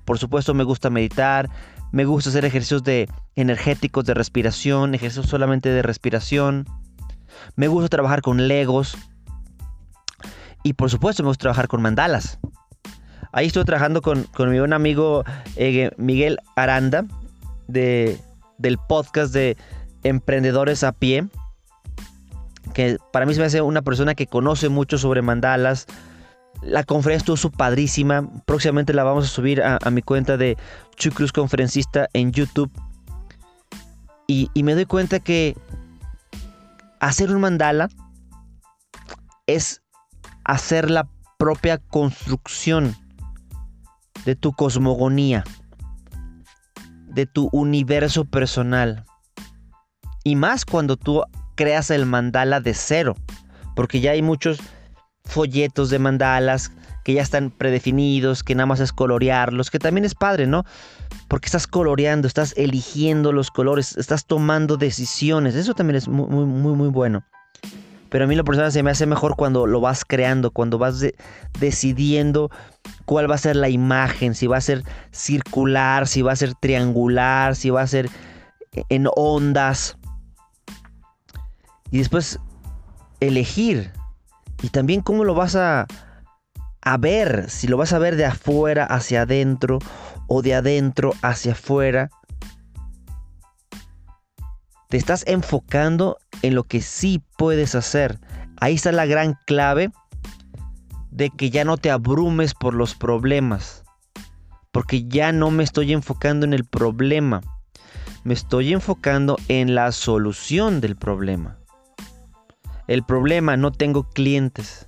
Por 0.05 0.17
supuesto 0.17 0.53
me 0.53 0.63
gusta 0.63 0.89
meditar, 0.89 1.49
me 1.91 2.05
gusta 2.05 2.29
hacer 2.29 2.45
ejercicios 2.45 2.83
de 2.83 3.09
energéticos 3.35 4.05
de 4.05 4.13
respiración, 4.13 4.95
ejercicios 4.95 5.27
solamente 5.27 5.69
de 5.69 5.81
respiración. 5.81 6.67
Me 7.55 7.67
gusta 7.67 7.89
trabajar 7.89 8.21
con 8.21 8.47
legos, 8.47 8.97
y 10.63 10.73
por 10.73 10.89
supuesto 10.89 11.23
me 11.23 11.29
gusta 11.29 11.43
trabajar 11.43 11.67
con 11.67 11.81
mandalas. 11.81 12.39
Ahí 13.31 13.47
estoy 13.47 13.63
trabajando 13.63 14.01
con, 14.01 14.27
mi 14.37 14.59
buen 14.59 14.73
amigo 14.73 15.23
eh, 15.55 15.91
Miguel 15.97 16.37
Aranda 16.55 17.05
de, 17.67 18.19
del 18.57 18.77
podcast 18.77 19.33
de 19.33 19.57
Emprendedores 20.03 20.83
a 20.83 20.91
Pie. 20.91 21.27
Que 22.73 22.97
para 23.11 23.25
mí 23.25 23.33
se 23.33 23.39
me 23.39 23.45
hace 23.45 23.61
una 23.61 23.81
persona 23.81 24.15
que 24.15 24.27
conoce 24.27 24.69
mucho 24.69 24.97
sobre 24.97 25.21
mandalas. 25.21 25.87
La 26.61 26.83
conferencia 26.83 27.23
estuvo 27.23 27.37
su 27.37 27.51
padrísima. 27.51 28.29
Próximamente 28.45 28.93
la 28.93 29.03
vamos 29.03 29.25
a 29.25 29.27
subir 29.27 29.61
a, 29.63 29.79
mi 29.89 30.01
cuenta 30.01 30.37
de 30.37 30.57
Chucruz 30.95 31.31
Conferencista 31.31 32.07
en 32.13 32.31
YouTube. 32.31 32.71
Y, 34.27 34.49
y 34.53 34.63
me 34.63 34.75
doy 34.75 34.85
cuenta 34.85 35.19
que 35.19 35.57
hacer 36.99 37.31
un 37.33 37.41
mandala 37.41 37.89
es 39.47 39.81
hacer 40.43 40.89
la 40.89 41.09
propia 41.37 41.79
construcción 41.79 42.95
de 44.25 44.35
tu 44.35 44.53
cosmogonía, 44.53 45.43
de 47.07 47.25
tu 47.25 47.49
universo 47.51 48.25
personal. 48.25 49.05
Y 50.23 50.35
más 50.35 50.65
cuando 50.65 50.97
tú 50.97 51.23
creas 51.55 51.89
el 51.89 52.05
mandala 52.05 52.61
de 52.61 52.73
cero, 52.75 53.15
porque 53.75 53.99
ya 53.99 54.11
hay 54.11 54.21
muchos 54.21 54.59
folletos 55.25 55.89
de 55.89 55.99
mandalas 55.99 56.71
que 57.03 57.13
ya 57.13 57.21
están 57.21 57.49
predefinidos, 57.49 58.43
que 58.43 58.55
nada 58.55 58.67
más 58.67 58.79
es 58.79 58.93
colorearlos, 58.93 59.71
que 59.71 59.79
también 59.79 60.05
es 60.05 60.15
padre, 60.15 60.47
¿no? 60.47 60.65
Porque 61.27 61.47
estás 61.47 61.67
coloreando, 61.67 62.27
estás 62.27 62.53
eligiendo 62.57 63.31
los 63.31 63.49
colores, 63.49 63.97
estás 63.97 64.25
tomando 64.25 64.77
decisiones, 64.77 65.55
eso 65.55 65.73
también 65.73 65.95
es 65.95 66.07
muy, 66.07 66.27
muy, 66.45 66.75
muy, 66.75 66.89
bueno. 66.89 67.23
Pero 68.09 68.25
a 68.25 68.27
mí 68.27 68.35
lo 68.35 68.43
personal 68.43 68.71
se 68.71 68.83
me 68.83 68.91
hace 68.91 69.05
mejor 69.05 69.35
cuando 69.37 69.65
lo 69.65 69.79
vas 69.79 70.03
creando, 70.05 70.51
cuando 70.51 70.77
vas 70.77 71.03
decidiendo 71.59 72.51
cuál 73.05 73.31
va 73.31 73.35
a 73.35 73.39
ser 73.39 73.55
la 73.55 73.69
imagen, 73.69 74.35
si 74.35 74.47
va 74.47 74.57
a 74.57 74.61
ser 74.61 74.83
circular, 75.11 76.07
si 76.07 76.21
va 76.21 76.33
a 76.33 76.35
ser 76.35 76.53
triangular, 76.55 77.55
si 77.55 77.69
va 77.69 77.81
a 77.81 77.87
ser 77.87 78.09
en 78.89 79.07
ondas. 79.15 79.97
Y 81.89 81.99
después 81.99 82.37
elegir. 83.21 83.91
Y 84.61 84.69
también 84.69 85.01
cómo 85.01 85.23
lo 85.23 85.33
vas 85.33 85.55
a, 85.55 85.87
ver, 86.99 87.49
si 87.49 87.67
lo 87.67 87.77
vas 87.77 87.93
a 87.93 87.99
ver 87.99 88.15
de 88.15 88.25
afuera 88.25 88.85
hacia 88.85 89.23
adentro 89.23 89.79
o 90.27 90.41
de 90.41 90.55
adentro 90.55 91.13
hacia 91.21 91.53
afuera, 91.53 92.09
te 94.89 94.97
estás 94.97 95.23
enfocando 95.27 96.17
en 96.41 96.53
lo 96.55 96.63
que 96.63 96.81
sí 96.81 97.23
puedes 97.37 97.75
hacer. 97.75 98.19
Ahí 98.59 98.75
está 98.75 98.91
la 98.91 99.05
gran 99.05 99.37
clave 99.45 99.91
de 101.09 101.29
que 101.29 101.49
ya 101.49 101.63
no 101.65 101.77
te 101.77 101.89
abrumes 101.89 102.53
por 102.53 102.73
los 102.73 102.95
problemas. 102.95 103.83
Porque 104.71 105.07
ya 105.07 105.31
no 105.31 105.51
me 105.51 105.63
estoy 105.63 105.91
enfocando 105.91 106.45
en 106.45 106.53
el 106.53 106.65
problema. 106.65 107.41
Me 108.23 108.33
estoy 108.33 108.73
enfocando 108.73 109.37
en 109.47 109.75
la 109.75 109.91
solución 109.91 110.79
del 110.79 110.95
problema. 110.95 111.60
El 112.87 113.03
problema, 113.03 113.57
no 113.57 113.71
tengo 113.71 114.09
clientes. 114.09 114.87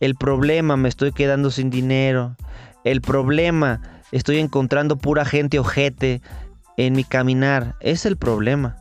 El 0.00 0.14
problema, 0.14 0.76
me 0.76 0.88
estoy 0.88 1.12
quedando 1.12 1.50
sin 1.50 1.70
dinero. 1.70 2.36
El 2.84 3.00
problema, 3.00 3.80
estoy 4.12 4.38
encontrando 4.38 4.96
pura 4.96 5.24
gente 5.24 5.58
ojete 5.58 6.20
en 6.76 6.94
mi 6.94 7.04
caminar. 7.04 7.76
Es 7.80 8.06
el 8.06 8.16
problema. 8.16 8.76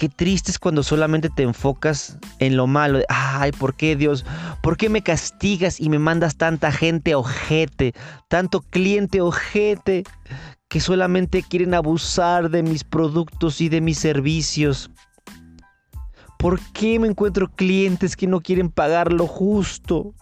Qué 0.00 0.08
triste 0.08 0.50
es 0.50 0.58
cuando 0.58 0.82
solamente 0.82 1.28
te 1.28 1.42
enfocas 1.42 2.16
en 2.38 2.56
lo 2.56 2.66
malo. 2.66 3.00
Ay, 3.10 3.52
¿por 3.52 3.74
qué 3.74 3.96
Dios? 3.96 4.24
¿Por 4.62 4.78
qué 4.78 4.88
me 4.88 5.02
castigas 5.02 5.78
y 5.78 5.90
me 5.90 5.98
mandas 5.98 6.36
tanta 6.36 6.72
gente 6.72 7.14
ojete? 7.14 7.92
Tanto 8.28 8.62
cliente 8.62 9.20
ojete 9.20 10.04
que 10.70 10.80
solamente 10.80 11.42
quieren 11.42 11.74
abusar 11.74 12.48
de 12.48 12.62
mis 12.62 12.82
productos 12.82 13.60
y 13.60 13.68
de 13.68 13.82
mis 13.82 13.98
servicios. 13.98 14.90
¿Por 16.40 16.58
qué 16.72 16.98
me 16.98 17.06
encuentro 17.06 17.50
clientes 17.50 18.16
que 18.16 18.26
no 18.26 18.40
quieren 18.40 18.70
pagar 18.70 19.12
lo 19.12 19.26
justo? 19.26 20.14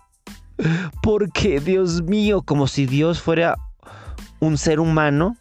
Porque, 1.01 1.61
Dios 1.61 2.03
mío, 2.03 2.43
como 2.43 2.67
si 2.67 2.87
Dios 2.87 3.23
fuera 3.23 3.57
un 4.41 4.59
ser 4.59 4.81
humano 4.81 5.37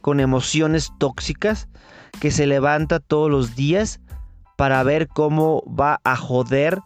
con 0.00 0.20
emociones 0.20 0.92
tóxicas 0.98 1.68
que 2.20 2.30
se 2.30 2.46
levanta 2.46 3.00
todos 3.00 3.28
los 3.28 3.56
días 3.56 4.00
para 4.56 4.80
ver 4.84 5.08
cómo 5.08 5.64
va 5.66 6.00
a 6.04 6.14
joder 6.14 6.80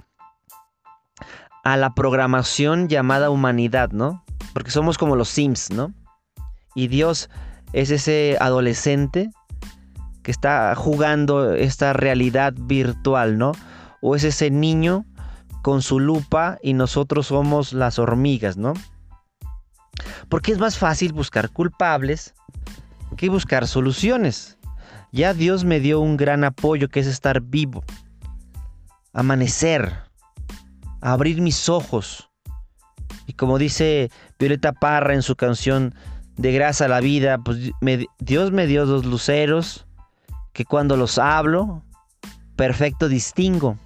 a 1.63 1.77
la 1.77 1.95
programación 1.95 2.89
llamada 2.89 3.29
humanidad, 3.29 3.91
¿no? 3.91 4.25
Porque 4.55 4.71
somos 4.71 4.97
como 4.97 5.15
los 5.15 5.29
Sims, 5.29 5.71
¿no? 5.71 5.93
Y 6.75 6.89
Dios 6.89 7.29
es 7.75 7.91
ese 7.91 8.39
adolescente 8.41 9.29
que 10.27 10.33
está 10.33 10.75
jugando 10.75 11.55
esta 11.55 11.93
realidad 11.93 12.53
virtual, 12.59 13.39
¿no? 13.39 13.53
O 14.01 14.17
es 14.17 14.25
ese 14.25 14.51
niño 14.51 15.07
con 15.63 15.83
su 15.83 16.01
lupa 16.01 16.59
y 16.65 16.73
nosotros 16.73 17.29
somos 17.29 17.73
las 17.73 18.01
hormigas, 18.01 18.57
¿no? 18.57 18.73
Porque 20.29 20.51
es 20.51 20.59
más 20.59 20.79
fácil 20.79 21.13
buscar 21.13 21.51
culpables 21.51 22.35
que 23.17 23.29
buscar 23.29 23.69
soluciones. 23.69 24.59
Ya 25.13 25.33
Dios 25.33 25.65
me 25.65 25.79
dio 25.79 26.01
un 26.01 26.17
gran 26.17 26.43
apoyo 26.43 26.89
que 26.89 26.99
es 26.99 27.07
estar 27.07 27.41
vivo, 27.41 27.85
amanecer, 29.13 29.93
abrir 31.01 31.41
mis 31.41 31.69
ojos. 31.69 32.31
Y 33.29 33.35
como 33.35 33.59
dice 33.59 34.11
Violeta 34.41 34.73
Parra 34.73 35.15
en 35.15 35.23
su 35.23 35.37
canción 35.37 35.95
De 36.37 36.51
grasa 36.53 36.87
a 36.87 36.89
la 36.89 36.99
vida, 36.99 37.39
pues 37.39 37.71
Dios 38.19 38.51
me 38.51 38.67
dio 38.67 38.87
dos 38.87 39.07
luceros, 39.07 39.86
que 40.57 40.65
cuando 40.65 40.97
los 40.97 41.19
hablo, 41.19 41.83
perfecto 42.57 43.11
distingo 43.11 43.77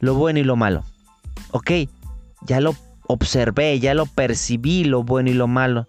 lo 0.00 0.14
bueno 0.14 0.40
y 0.40 0.42
lo 0.42 0.56
malo. 0.56 0.82
Ok, 1.52 1.70
ya 2.42 2.60
lo 2.60 2.74
observé, 3.06 3.78
ya 3.78 3.94
lo 3.94 4.06
percibí, 4.06 4.82
lo 4.82 5.04
bueno 5.04 5.30
y 5.30 5.34
lo 5.34 5.46
malo. 5.46 5.86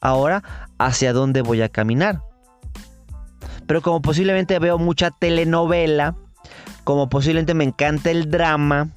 Ahora, 0.00 0.44
¿hacia 0.78 1.12
dónde 1.12 1.42
voy 1.42 1.62
a 1.62 1.68
caminar? 1.68 2.22
Pero 3.66 3.82
como 3.82 4.02
posiblemente 4.02 4.56
veo 4.60 4.78
mucha 4.78 5.10
telenovela, 5.10 6.14
como 6.84 7.08
posiblemente 7.08 7.54
me 7.54 7.64
encanta 7.64 8.12
el 8.12 8.30
drama, 8.30 8.90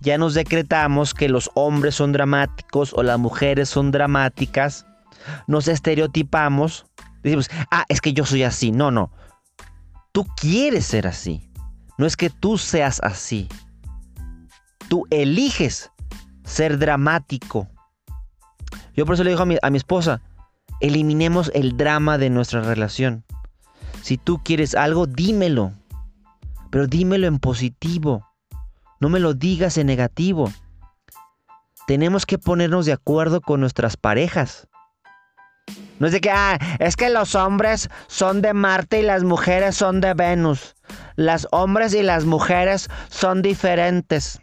ya 0.00 0.18
nos 0.18 0.34
decretamos 0.34 1.14
que 1.14 1.28
los 1.28 1.48
hombres 1.54 1.94
son 1.94 2.10
dramáticos 2.10 2.92
o 2.92 3.04
las 3.04 3.20
mujeres 3.20 3.68
son 3.68 3.92
dramáticas, 3.92 4.84
nos 5.46 5.68
estereotipamos 5.68 6.86
Decimos, 7.22 7.50
ah, 7.70 7.84
es 7.88 8.00
que 8.00 8.12
yo 8.12 8.24
soy 8.24 8.42
así. 8.42 8.72
No, 8.72 8.90
no. 8.90 9.10
Tú 10.12 10.26
quieres 10.36 10.86
ser 10.86 11.06
así. 11.06 11.48
No 11.98 12.06
es 12.06 12.16
que 12.16 12.30
tú 12.30 12.58
seas 12.58 13.00
así. 13.02 13.48
Tú 14.88 15.06
eliges 15.10 15.90
ser 16.44 16.78
dramático. 16.78 17.68
Yo 18.94 19.06
por 19.06 19.14
eso 19.14 19.24
le 19.24 19.30
digo 19.30 19.42
a 19.42 19.46
mi, 19.46 19.56
a 19.62 19.70
mi 19.70 19.78
esposa, 19.78 20.20
eliminemos 20.80 21.50
el 21.54 21.76
drama 21.76 22.18
de 22.18 22.30
nuestra 22.30 22.60
relación. 22.60 23.24
Si 24.02 24.18
tú 24.18 24.40
quieres 24.42 24.74
algo, 24.74 25.06
dímelo. 25.06 25.72
Pero 26.70 26.86
dímelo 26.86 27.26
en 27.26 27.38
positivo. 27.38 28.26
No 29.00 29.08
me 29.08 29.20
lo 29.20 29.34
digas 29.34 29.78
en 29.78 29.86
negativo. 29.86 30.52
Tenemos 31.86 32.26
que 32.26 32.38
ponernos 32.38 32.86
de 32.86 32.92
acuerdo 32.92 33.40
con 33.40 33.60
nuestras 33.60 33.96
parejas. 33.96 34.68
No 35.98 36.06
es 36.08 36.12
de 36.12 36.20
que, 36.20 36.30
ah, 36.32 36.58
es 36.80 36.96
que 36.96 37.10
los 37.10 37.36
hombres 37.36 37.88
son 38.08 38.42
de 38.42 38.54
Marte 38.54 38.98
y 38.98 39.02
las 39.02 39.22
mujeres 39.22 39.76
son 39.76 40.00
de 40.00 40.14
Venus. 40.14 40.74
Las 41.14 41.46
hombres 41.52 41.94
y 41.94 42.02
las 42.02 42.24
mujeres 42.24 42.90
son 43.08 43.40
diferentes. 43.40 44.40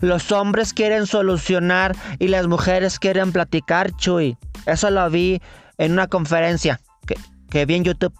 Los 0.00 0.30
hombres 0.30 0.72
quieren 0.72 1.06
solucionar 1.08 1.96
y 2.20 2.28
las 2.28 2.46
mujeres 2.46 3.00
quieren 3.00 3.32
platicar, 3.32 3.90
Chuy. 3.96 4.38
Eso 4.66 4.90
lo 4.90 5.10
vi 5.10 5.42
en 5.78 5.90
una 5.90 6.06
conferencia 6.06 6.80
que, 7.04 7.16
que 7.50 7.66
vi 7.66 7.74
en 7.74 7.82
YouTube. 7.84 8.14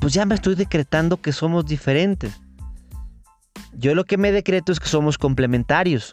Pues 0.00 0.12
ya 0.12 0.26
me 0.26 0.34
estoy 0.34 0.56
decretando 0.56 1.20
que 1.20 1.32
somos 1.32 1.66
diferentes. 1.66 2.40
Yo 3.74 3.94
lo 3.94 4.02
que 4.02 4.16
me 4.16 4.32
decreto 4.32 4.72
es 4.72 4.80
que 4.80 4.88
somos 4.88 5.18
complementarios. 5.18 6.12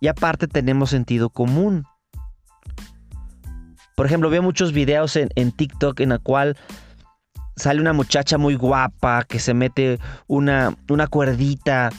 Y 0.00 0.08
aparte 0.08 0.48
tenemos 0.48 0.88
sentido 0.88 1.28
común. 1.28 1.84
Por 3.94 4.06
ejemplo, 4.06 4.30
veo 4.30 4.42
muchos 4.42 4.72
videos 4.72 5.16
en, 5.16 5.52
TikTok 5.52 6.00
en 6.00 6.10
la 6.10 6.18
cual 6.18 6.56
sale 7.56 7.80
una 7.80 7.92
muchacha 7.92 8.38
muy 8.38 8.54
guapa 8.54 9.24
que 9.24 9.38
se 9.38 9.54
mete 9.54 9.98
una, 10.26 10.76
una 10.88 11.06
cuerdita 11.06 11.90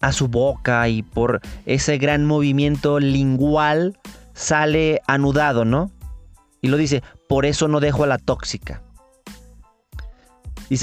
a 0.00 0.12
su 0.12 0.28
boca 0.28 0.86
y 0.88 1.02
por 1.02 1.40
ese 1.64 1.96
gran 1.96 2.26
movimiento 2.26 3.00
lingual 3.00 3.98
sale 4.34 5.00
anudado, 5.06 5.64
¿no? 5.64 5.90
Y 6.60 6.68
lo 6.68 6.76
dice, 6.76 7.02
por 7.28 7.46
eso 7.46 7.68
no 7.68 7.80
dejo 7.80 8.04
a 8.04 8.06
la 8.06 8.18
tóxica. 8.18 8.82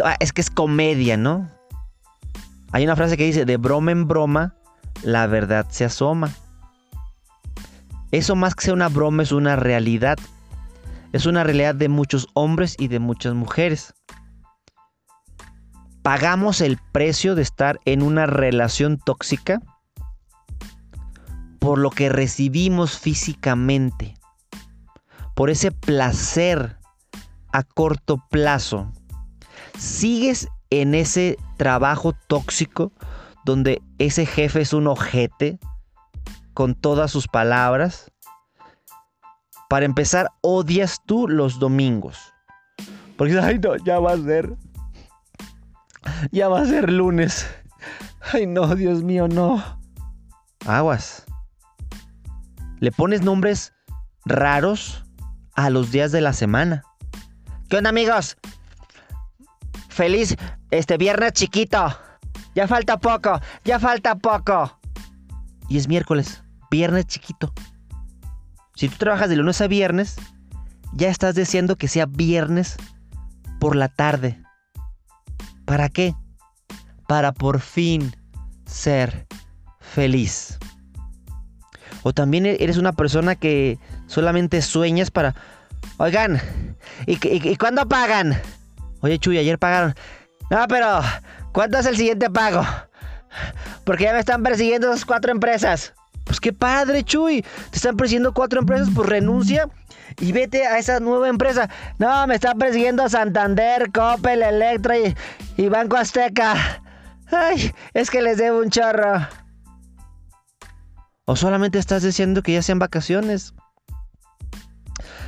Ah, 0.03 0.15
es 0.19 0.31
que 0.31 0.41
es 0.41 0.49
comedia, 0.49 1.17
¿no? 1.17 1.49
Hay 2.71 2.83
una 2.83 2.95
frase 2.95 3.17
que 3.17 3.25
dice, 3.25 3.45
de 3.45 3.57
broma 3.57 3.91
en 3.91 4.07
broma, 4.07 4.55
la 5.03 5.27
verdad 5.27 5.65
se 5.69 5.85
asoma. 5.85 6.31
Eso 8.12 8.36
más 8.36 8.56
que 8.56 8.65
ser 8.65 8.74
una 8.74 8.89
broma 8.89 9.24
es 9.24 9.32
una 9.32 9.56
realidad. 9.56 10.17
Es 11.13 11.26
una 11.26 11.43
realidad 11.43 11.76
de 11.76 11.89
muchos 11.89 12.28
hombres 12.34 12.76
y 12.78 12.88
de 12.88 13.00
muchas 13.00 13.34
mujeres. 13.34 13.93
Pagamos 16.02 16.62
el 16.62 16.80
precio 16.91 17.36
de 17.36 17.41
estar 17.41 17.80
en 17.86 18.02
una 18.02 18.26
relación 18.26 18.97
tóxica 18.97 19.62
por 21.60 21.78
lo 21.78 21.91
que 21.91 22.10
recibimos 22.10 22.97
físicamente, 22.97 24.15
por 25.36 25.52
ese 25.52 25.71
placer 25.71 26.78
a 27.54 27.62
corto 27.62 28.17
plazo. 28.32 28.91
Sigues 29.78 30.47
en 30.71 30.95
ese 30.95 31.38
trabajo 31.58 32.13
tóxico 32.28 32.91
donde 33.45 33.84
ese 34.00 34.26
jefe 34.26 34.62
es 34.62 34.74
un 34.74 34.88
ojete, 34.88 35.60
con 36.62 36.76
todas 36.76 37.10
sus 37.10 37.28
palabras. 37.28 38.12
Para 39.67 39.84
empezar, 39.84 40.30
odias 40.41 41.02
tú 41.08 41.28
los 41.28 41.58
domingos. 41.58 42.19
Porque, 43.17 43.39
ay 43.39 43.58
no, 43.58 43.78
ya 43.78 43.97
va 43.97 44.12
a 44.12 44.17
ser. 44.17 44.56
Ya 46.32 46.50
va 46.50 46.62
a 46.62 46.65
ser 46.67 46.91
lunes. 46.91 47.47
Ay 48.32 48.45
no, 48.45 48.76
Dios 48.76 49.02
mío, 49.02 49.28
no. 49.28 49.63
Aguas. 50.67 51.26
Le 52.80 52.91
pones 52.91 53.24
nombres 53.24 53.74
raros 54.24 55.04
a 55.56 55.71
los 55.71 55.91
días 55.91 56.12
de 56.12 56.21
la 56.21 56.34
semana. 56.34 56.84
¿Qué 57.69 57.78
onda, 57.78 57.89
amigos? 57.89 58.38
Feliz 59.89 60.36
este 60.69 60.97
viernes 60.97 61.34
chiquito. 61.34 61.88
Ya 62.54 62.67
falta 62.67 63.00
poco, 63.00 63.41
ya 63.63 63.80
falta 63.80 64.13
poco 64.13 64.80
y 65.71 65.78
es 65.78 65.88
miércoles, 65.88 66.43
viernes 66.71 67.05
chiquito. 67.05 67.53
Si 68.75 68.89
tú 68.89 68.95
trabajas 68.97 69.29
de 69.29 69.36
lunes 69.36 69.62
a 69.62 69.67
viernes, 69.67 70.15
ya 70.93 71.10
estás 71.10 71.36
deseando 71.36 71.75
que 71.75 71.88
sea 71.88 72.07
viernes 72.07 72.77
por 73.60 73.75
la 73.75 73.89
tarde. 73.89 74.41
¿Para 75.65 75.89
qué? 75.89 76.15
Para 77.07 77.34
por 77.34 77.60
fin 77.60 78.15
ser 78.65 79.27
feliz. 79.79 80.57
O 82.03 82.13
también 82.13 82.45
eres 82.45 82.77
una 82.77 82.93
persona 82.93 83.36
que 83.36 83.77
solamente 84.07 84.62
sueñas 84.62 85.12
para... 85.12 85.36
Oigan, 85.97 86.41
¿y, 87.05 87.55
cuándo 87.57 87.88
pagan? 87.88 88.41
Oye, 89.01 89.19
Chuy, 89.19 89.38
ayer 89.38 89.60
pagaron. 89.60 89.93
No, 90.49 90.65
pero 90.67 91.01
¿cuánto 91.51 91.77
es 91.77 91.86
el 91.86 91.97
siguiente 91.97 92.29
pago? 92.29 92.65
Porque 93.84 94.05
ya 94.05 94.13
me 94.13 94.19
están 94.19 94.41
persiguiendo 94.41 94.91
esas 94.91 95.05
cuatro 95.05 95.31
empresas. 95.31 95.93
Pues 96.32 96.39
qué 96.39 96.54
padre, 96.54 97.04
Chuy. 97.04 97.41
Te 97.41 97.76
están 97.76 97.98
persiguiendo 97.98 98.34
cuatro 98.34 98.62
empresas, 98.62 98.88
pues 98.96 99.10
renuncia 99.10 99.67
y 100.17 100.32
vete 100.32 100.65
a 100.65 100.78
esa 100.78 101.02
nueva 101.02 101.28
empresa. 101.28 101.70
No, 102.00 102.26
me 102.26 102.36
están 102.36 102.58
persiguiendo 102.58 103.10
Santander, 103.10 103.91
Coppel, 103.91 104.41
Electra 104.41 104.98
y, 104.98 105.13
y 105.58 105.67
Banco 105.67 105.98
Azteca. 105.98 106.82
Ay, 107.30 107.74
es 107.94 108.10
que 108.10 108.22
les 108.22 108.38
debo 108.38 108.60
un 108.60 108.70
chorro. 108.70 109.28
¿O 111.26 111.36
solamente 111.36 111.80
estás 111.80 112.02
diciendo 112.02 112.41
que 112.44 112.54
ya 112.54 112.62
sean 112.62 112.80
vacaciones? 112.80 113.54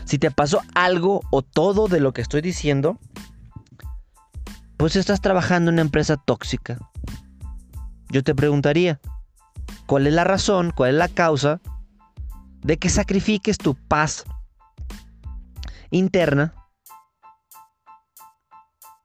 Si 0.06 0.18
te 0.18 0.32
pasó 0.32 0.62
algo 0.74 1.20
o 1.32 1.42
todo 1.42 1.90
de 1.90 2.00
lo 2.00 2.14
que 2.14 2.22
estoy 2.22 2.40
diciendo, 2.40 2.98
pues 4.78 4.96
estás 4.96 5.20
trabajando 5.20 5.70
en 5.70 5.76
una 5.76 5.82
empresa 5.82 6.16
tóxica. 6.16 6.78
Yo 8.08 8.24
te 8.24 8.34
preguntaría, 8.34 9.02
¿cuál 9.86 10.08
es 10.08 10.14
la 10.14 10.24
razón, 10.24 10.72
cuál 10.76 10.92
es 10.92 10.96
la 10.98 11.08
causa 11.08 11.60
de 12.62 12.78
que 12.78 12.90
sacrifiques 12.90 13.58
tu 13.58 13.76
paz 13.76 14.26
interna 15.92 16.54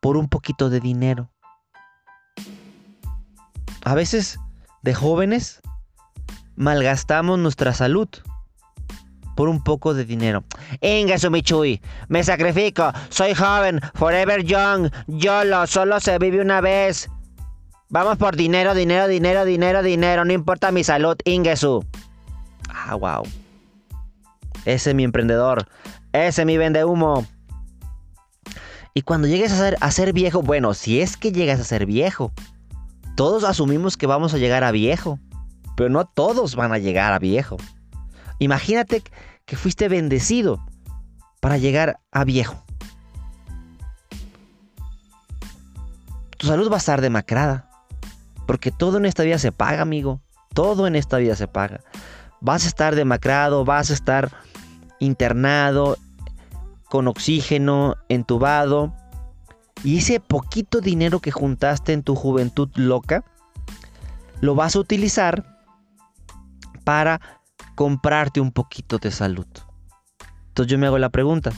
por 0.01 0.17
un 0.17 0.29
poquito 0.29 0.71
de 0.71 0.81
dinero? 0.81 1.31
A 3.85 3.95
veces, 3.95 4.38
de 4.83 4.95
jóvenes, 4.95 5.61
malgastamos 6.57 7.38
nuestra 7.38 7.73
salud 7.73 8.09
por 9.38 9.49
un 9.49 9.62
poco 9.62 9.95
de 9.95 10.05
dinero. 10.05 10.43
Inga 10.81 11.17
Michui, 11.31 11.81
me 12.09 12.25
sacrifico, 12.25 12.93
soy 13.09 13.35
joven, 13.35 13.81
forever 13.95 14.43
young, 14.43 14.91
YOLO, 15.07 15.64
solo 15.69 16.01
se 16.01 16.19
vive 16.19 16.41
una 16.41 16.61
vez. 16.61 17.09
Vamos 17.90 18.18
por 18.18 18.37
dinero, 18.37 18.74
dinero, 18.74 19.09
dinero, 19.09 19.44
dinero, 19.44 19.83
dinero, 19.83 20.24
no 20.24 20.33
importa 20.33 20.70
mi 20.70 20.85
salud, 20.85 21.16
Ingesu. 21.24 21.85
Ah, 22.68 22.94
wow. 22.94 23.22
Ese 24.64 24.90
es 24.90 24.96
mi 24.96 25.05
emprendedor, 25.05 25.66
ese 26.12 26.42
es 26.42 26.46
mi 26.46 26.59
vende 26.59 26.85
humo. 26.85 27.27
Y 28.94 29.03
cuando 29.03 29.29
llegues 29.29 29.53
a 29.53 29.57
ser, 29.57 29.77
a 29.81 29.90
ser 29.90 30.12
viejo, 30.12 30.42
bueno, 30.42 30.74
si 30.74 31.01
es 31.01 31.16
que 31.16 31.33
llegas 31.33 31.61
a 31.61 31.64
ser 31.64 31.87
viejo, 31.87 32.33
todos 33.16 33.44
asumimos 33.44 33.96
que 33.96 34.07
vamos 34.07 34.35
a 34.35 34.38
llegar 34.38 34.64
a 34.64 34.70
viejo 34.70 35.18
pero 35.79 35.90
no 35.90 36.07
todos 36.07 36.57
van 36.57 36.72
a 36.72 36.79
llegar 36.79 37.12
a 37.12 37.20
viejo. 37.20 37.57
Imagínate 38.40 39.05
que 39.44 39.55
fuiste 39.55 39.88
bendecido 39.88 40.59
para 41.38 41.57
llegar 41.57 42.01
a 42.11 42.24
viejo. 42.24 42.61
Tu 46.37 46.48
salud 46.48 46.68
va 46.68 46.74
a 46.74 46.79
estar 46.79 47.01
demacrada. 47.01 47.67
Porque 48.49 48.71
todo 48.71 48.97
en 48.97 49.05
esta 49.05 49.25
vida 49.25 49.39
se 49.39 49.53
paga, 49.53 49.83
amigo. 49.83 50.23
Todo 50.55 50.87
en 50.87 50.97
esta 50.97 51.19
vida 51.19 51.37
se 51.37 51.47
paga. 51.47 51.81
Vas 52.41 52.65
a 52.65 52.69
estar 52.69 52.95
demacrado, 52.95 53.67
vas 53.67 53.91
a 53.91 53.93
estar 53.93 54.33
internado, 55.01 55.99
con 56.89 57.09
oxígeno, 57.09 57.97
entubado. 58.09 58.95
Y 59.85 59.99
ese 59.99 60.19
poquito 60.19 60.81
dinero 60.81 61.21
que 61.21 61.31
juntaste 61.31 61.93
en 61.93 62.03
tu 62.03 62.15
juventud 62.15 62.71
loca, 62.75 63.23
lo 64.41 64.55
vas 64.55 64.77
a 64.77 64.81
utilizar 64.81 65.61
para 66.85 67.21
comprarte 67.75 68.41
un 68.41 68.51
poquito 68.51 68.97
de 68.97 69.11
salud. 69.11 69.47
Entonces 70.47 70.73
yo 70.73 70.79
me 70.79 70.87
hago 70.87 70.97
la 70.97 71.11
pregunta, 71.11 71.53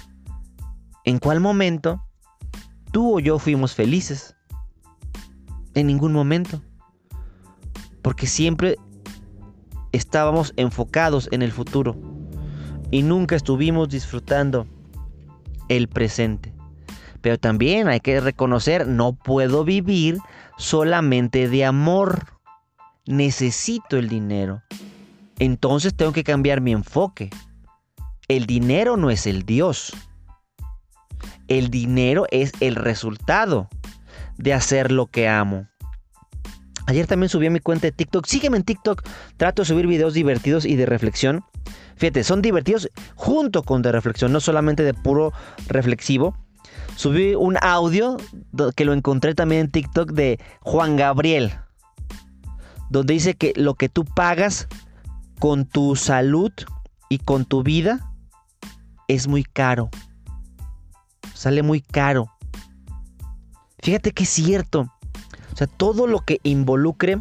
¿en 1.04 1.20
cuál 1.20 1.38
momento 1.38 2.04
tú 2.90 3.18
o 3.18 3.20
yo 3.20 3.38
fuimos 3.38 3.76
felices? 3.76 4.34
En 5.74 5.86
ningún 5.86 6.12
momento. 6.12 6.60
Porque 8.02 8.26
siempre 8.26 8.76
estábamos 9.92 10.52
enfocados 10.56 11.28
en 11.32 11.42
el 11.42 11.52
futuro 11.52 11.96
y 12.90 13.02
nunca 13.02 13.36
estuvimos 13.36 13.88
disfrutando 13.88 14.66
el 15.68 15.88
presente. 15.88 16.54
Pero 17.20 17.38
también 17.38 17.88
hay 17.88 18.00
que 18.00 18.20
reconocer, 18.20 18.86
no 18.86 19.12
puedo 19.12 19.64
vivir 19.64 20.18
solamente 20.56 21.48
de 21.48 21.64
amor. 21.64 22.26
Necesito 23.06 23.96
el 23.96 24.08
dinero 24.08 24.62
entonces 25.40 25.94
tengo 25.94 26.12
que 26.12 26.22
cambiar 26.22 26.60
mi 26.60 26.72
enfoque. 26.72 27.30
El 28.28 28.44
dinero 28.44 28.98
no 28.98 29.10
es 29.10 29.26
el 29.26 29.44
Dios. 29.44 29.96
El 31.48 31.70
dinero 31.70 32.26
es 32.30 32.52
el 32.60 32.76
resultado 32.76 33.68
de 34.36 34.52
hacer 34.52 34.92
lo 34.92 35.06
que 35.06 35.28
amo. 35.28 35.66
Ayer 36.90 37.06
también 37.06 37.28
subí 37.28 37.48
mi 37.50 37.60
cuenta 37.60 37.86
de 37.86 37.92
TikTok. 37.92 38.26
Sígueme 38.26 38.56
en 38.56 38.64
TikTok. 38.64 39.04
Trato 39.36 39.62
de 39.62 39.66
subir 39.66 39.86
videos 39.86 40.12
divertidos 40.12 40.64
y 40.64 40.74
de 40.74 40.86
reflexión. 40.86 41.44
Fíjate, 41.94 42.24
son 42.24 42.42
divertidos 42.42 42.90
junto 43.14 43.62
con 43.62 43.80
de 43.82 43.92
reflexión, 43.92 44.32
no 44.32 44.40
solamente 44.40 44.82
de 44.82 44.92
puro 44.92 45.32
reflexivo. 45.68 46.36
Subí 46.96 47.36
un 47.36 47.56
audio 47.62 48.16
que 48.74 48.84
lo 48.84 48.92
encontré 48.92 49.36
también 49.36 49.60
en 49.60 49.70
TikTok 49.70 50.10
de 50.10 50.40
Juan 50.62 50.96
Gabriel, 50.96 51.52
donde 52.88 53.14
dice 53.14 53.34
que 53.34 53.52
lo 53.54 53.74
que 53.74 53.88
tú 53.88 54.04
pagas 54.04 54.66
con 55.38 55.66
tu 55.66 55.94
salud 55.94 56.50
y 57.08 57.18
con 57.18 57.44
tu 57.44 57.62
vida 57.62 58.12
es 59.06 59.28
muy 59.28 59.44
caro. 59.44 59.90
Sale 61.34 61.62
muy 61.62 61.82
caro. 61.82 62.26
Fíjate 63.78 64.10
que 64.10 64.24
es 64.24 64.30
cierto. 64.30 64.92
Sea, 65.60 65.66
todo 65.66 66.06
lo 66.06 66.20
que 66.20 66.40
involucre 66.42 67.18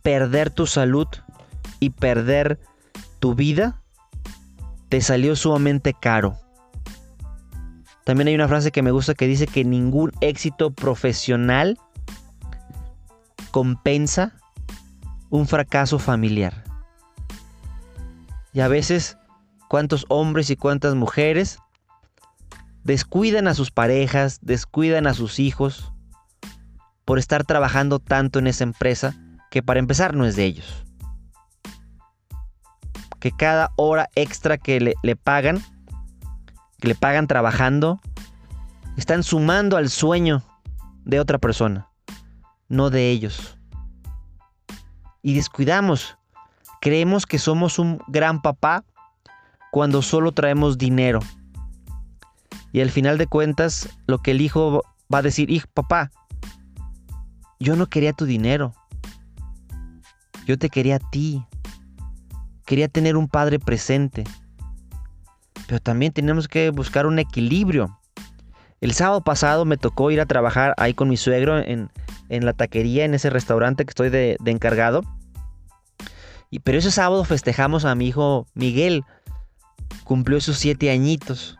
perder 0.00 0.48
tu 0.48 0.66
salud 0.66 1.06
y 1.80 1.90
perder 1.90 2.58
tu 3.18 3.34
vida 3.34 3.82
te 4.88 5.02
salió 5.02 5.36
sumamente 5.36 5.92
caro. 5.92 6.38
También 8.06 8.28
hay 8.28 8.34
una 8.34 8.48
frase 8.48 8.72
que 8.72 8.80
me 8.80 8.90
gusta 8.90 9.12
que 9.12 9.26
dice 9.26 9.46
que 9.46 9.66
ningún 9.66 10.12
éxito 10.22 10.70
profesional 10.70 11.78
compensa 13.50 14.32
un 15.28 15.46
fracaso 15.46 15.98
familiar. 15.98 16.64
Y 18.54 18.60
a 18.60 18.68
veces, 18.68 19.18
cuántos 19.68 20.06
hombres 20.08 20.48
y 20.48 20.56
cuántas 20.56 20.94
mujeres 20.94 21.58
descuidan 22.82 23.46
a 23.46 23.52
sus 23.52 23.70
parejas, 23.70 24.38
descuidan 24.40 25.06
a 25.06 25.12
sus 25.12 25.38
hijos 25.38 25.92
por 27.08 27.18
estar 27.18 27.42
trabajando 27.44 28.00
tanto 28.00 28.38
en 28.38 28.48
esa 28.48 28.64
empresa 28.64 29.14
que 29.50 29.62
para 29.62 29.80
empezar 29.80 30.14
no 30.14 30.26
es 30.26 30.36
de 30.36 30.44
ellos. 30.44 30.84
Que 33.18 33.32
cada 33.32 33.72
hora 33.76 34.10
extra 34.14 34.58
que 34.58 34.78
le, 34.78 35.16
pagan, 35.16 35.64
que 36.78 36.88
le 36.88 36.94
pagan 36.94 37.26
trabajando, 37.26 37.98
están 38.98 39.22
sumando 39.22 39.78
al 39.78 39.88
sueño 39.88 40.42
de 41.06 41.18
otra 41.18 41.38
persona, 41.38 41.88
no 42.68 42.90
de 42.90 43.08
ellos 43.08 43.56
y 45.22 45.32
descuidamos. 45.32 46.18
Creemos 46.78 47.24
que 47.24 47.38
somos 47.38 47.78
un 47.78 48.02
gran 48.08 48.42
papá 48.42 48.84
cuando 49.70 50.02
solo 50.02 50.32
traemos 50.32 50.76
dinero. 50.76 51.20
Y 52.70 52.82
al 52.82 52.90
final 52.90 53.16
de 53.16 53.26
cuentas, 53.26 53.88
lo 54.06 54.18
que 54.18 54.32
el 54.32 54.42
hijo 54.42 54.82
va 55.10 55.20
a 55.20 55.22
decir, 55.22 55.50
hijo, 55.50 55.68
papá, 55.72 56.10
yo 57.60 57.76
no 57.76 57.86
quería 57.86 58.12
tu 58.12 58.24
dinero. 58.24 58.72
Yo 60.46 60.58
te 60.58 60.70
quería 60.70 60.96
a 60.96 61.10
ti. 61.10 61.44
Quería 62.64 62.88
tener 62.88 63.16
un 63.16 63.28
padre 63.28 63.58
presente. 63.58 64.24
Pero 65.66 65.80
también 65.80 66.12
tenemos 66.12 66.48
que 66.48 66.70
buscar 66.70 67.06
un 67.06 67.18
equilibrio. 67.18 67.98
El 68.80 68.94
sábado 68.94 69.22
pasado 69.22 69.64
me 69.64 69.76
tocó 69.76 70.10
ir 70.10 70.20
a 70.20 70.26
trabajar 70.26 70.72
ahí 70.78 70.94
con 70.94 71.08
mi 71.08 71.16
suegro 71.16 71.58
en, 71.58 71.90
la 72.28 72.52
taquería, 72.52 73.04
en 73.04 73.14
ese 73.14 73.28
restaurante 73.28 73.84
que 73.84 73.90
estoy 73.90 74.08
de, 74.08 74.36
encargado. 74.46 75.02
Y, 76.50 76.60
pero 76.60 76.78
ese 76.78 76.90
sábado 76.90 77.24
festejamos 77.24 77.84
a 77.84 77.94
mi 77.94 78.06
hijo 78.06 78.46
Miguel. 78.54 79.04
Cumplió 80.04 80.40
sus 80.40 80.58
siete 80.58 80.90
añitos. 80.90 81.58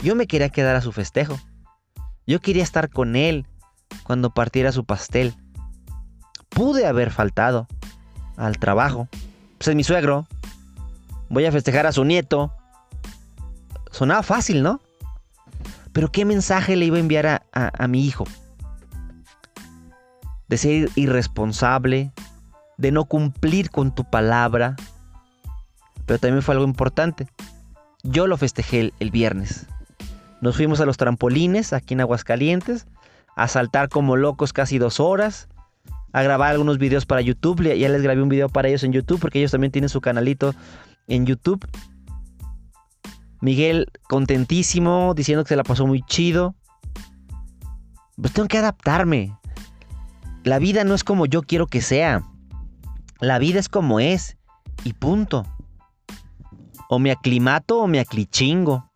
Yo 0.00 0.14
me 0.14 0.26
quería 0.26 0.48
quedar 0.48 0.76
a 0.76 0.82
su 0.82 0.92
festejo. 0.92 1.38
Yo 2.26 2.40
quería 2.40 2.64
estar 2.64 2.90
con 2.90 3.14
él 3.14 3.46
cuando 4.02 4.30
partiera 4.30 4.72
su 4.72 4.84
pastel. 4.84 5.34
Pude 6.48 6.86
haber 6.86 7.10
faltado 7.10 7.66
al 8.36 8.58
trabajo. 8.58 9.08
Pues 9.58 9.68
es 9.68 9.74
mi 9.74 9.84
suegro. 9.84 10.26
Voy 11.28 11.44
a 11.44 11.52
festejar 11.52 11.86
a 11.86 11.92
su 11.92 12.04
nieto. 12.04 12.52
Sonaba 13.90 14.22
fácil, 14.22 14.62
¿no? 14.62 14.80
Pero 15.92 16.12
¿qué 16.12 16.24
mensaje 16.24 16.76
le 16.76 16.84
iba 16.84 16.96
a 16.96 17.00
enviar 17.00 17.26
a, 17.26 17.42
a 17.52 17.88
mi 17.88 18.04
hijo? 18.04 18.24
de 20.48 20.56
ser 20.56 20.90
irresponsable, 20.94 22.12
de 22.76 22.92
no 22.92 23.04
cumplir 23.04 23.70
con 23.70 23.94
tu 23.94 24.04
palabra. 24.04 24.76
Pero 26.06 26.18
también 26.18 26.42
fue 26.42 26.54
algo 26.54 26.66
importante. 26.66 27.26
Yo 28.02 28.26
lo 28.26 28.36
festejé 28.36 28.80
el, 28.80 28.94
el 29.00 29.10
viernes. 29.10 29.66
Nos 30.40 30.56
fuimos 30.56 30.80
a 30.80 30.86
los 30.86 30.96
trampolines 30.96 31.72
aquí 31.72 31.94
en 31.94 32.02
Aguascalientes, 32.02 32.86
a 33.36 33.48
saltar 33.48 33.88
como 33.88 34.16
locos 34.16 34.52
casi 34.52 34.78
dos 34.78 34.98
horas, 34.98 35.48
a 36.12 36.22
grabar 36.22 36.50
algunos 36.50 36.78
videos 36.78 37.04
para 37.06 37.20
YouTube. 37.20 37.62
Ya 37.62 37.88
les 37.88 38.02
grabé 38.02 38.22
un 38.22 38.30
video 38.30 38.48
para 38.48 38.68
ellos 38.68 38.82
en 38.82 38.92
YouTube 38.92 39.20
porque 39.20 39.38
ellos 39.38 39.52
también 39.52 39.70
tienen 39.70 39.90
su 39.90 40.00
canalito 40.00 40.54
en 41.06 41.26
YouTube. 41.26 41.64
Miguel 43.40 43.86
contentísimo, 44.08 45.12
diciendo 45.14 45.44
que 45.44 45.50
se 45.50 45.56
la 45.56 45.62
pasó 45.62 45.86
muy 45.86 46.02
chido. 46.02 46.56
Pues 48.16 48.32
tengo 48.32 48.48
que 48.48 48.58
adaptarme. 48.58 49.36
La 50.42 50.58
vida 50.58 50.84
no 50.84 50.94
es 50.94 51.04
como 51.04 51.26
yo 51.26 51.42
quiero 51.42 51.66
que 51.66 51.82
sea. 51.82 52.24
La 53.20 53.38
vida 53.38 53.60
es 53.60 53.68
como 53.68 54.00
es. 54.00 54.38
Y 54.84 54.94
punto. 54.94 55.44
O 56.88 56.98
me 56.98 57.10
aclimato 57.10 57.78
o 57.78 57.86
me 57.86 58.00
aclichingo. 58.00 58.90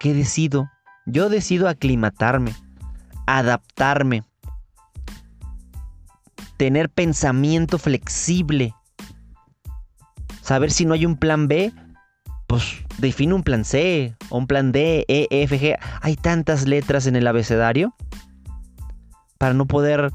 ¿Qué 0.00 0.14
decido? 0.14 0.68
Yo 1.06 1.28
decido 1.28 1.68
aclimatarme, 1.68 2.54
adaptarme, 3.38 4.24
tener 6.56 6.90
pensamiento 6.90 7.78
flexible, 7.78 8.74
saber 10.42 10.70
si 10.70 10.84
no 10.84 10.94
hay 10.94 11.06
un 11.06 11.16
plan 11.16 11.48
B, 11.48 11.72
pues 12.46 12.84
define 12.98 13.34
un 13.34 13.42
plan 13.42 13.64
C 13.64 14.14
o 14.28 14.38
un 14.38 14.46
plan 14.46 14.72
D, 14.72 15.06
E, 15.08 15.26
F, 15.30 15.58
G. 15.58 15.78
Hay 16.02 16.16
tantas 16.16 16.66
letras 16.66 17.06
en 17.06 17.16
el 17.16 17.26
abecedario 17.26 17.94
para 19.38 19.54
no 19.54 19.66
poder 19.66 20.12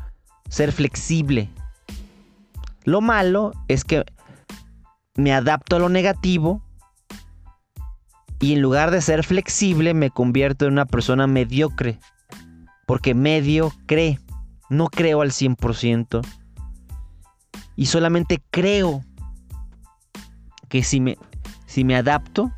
ser 0.50 0.72
flexible. 0.72 1.50
Lo 2.84 3.02
malo 3.02 3.52
es 3.68 3.84
que 3.84 4.06
me 5.16 5.34
adapto 5.34 5.76
a 5.76 5.80
lo 5.80 5.90
negativo 5.90 6.62
y 8.40 8.54
en 8.54 8.62
lugar 8.62 8.92
de 8.92 9.02
ser 9.02 9.24
flexible 9.24 9.96
me 9.96 10.12
convierto 10.12 10.66
en 10.66 10.74
una 10.74 10.86
persona 10.86 11.26
mediocre. 11.26 12.00
Porque 12.88 13.14
medio 13.14 13.72
cree. 13.86 14.20
No 14.70 14.88
creo 14.88 15.22
al 15.22 15.32
100%. 15.32 16.26
Y 17.76 17.86
solamente 17.86 18.42
creo 18.50 19.04
que 20.70 20.84
si 20.84 21.00
me, 21.00 21.18
si 21.68 21.84
me 21.84 21.96
adapto, 21.96 22.52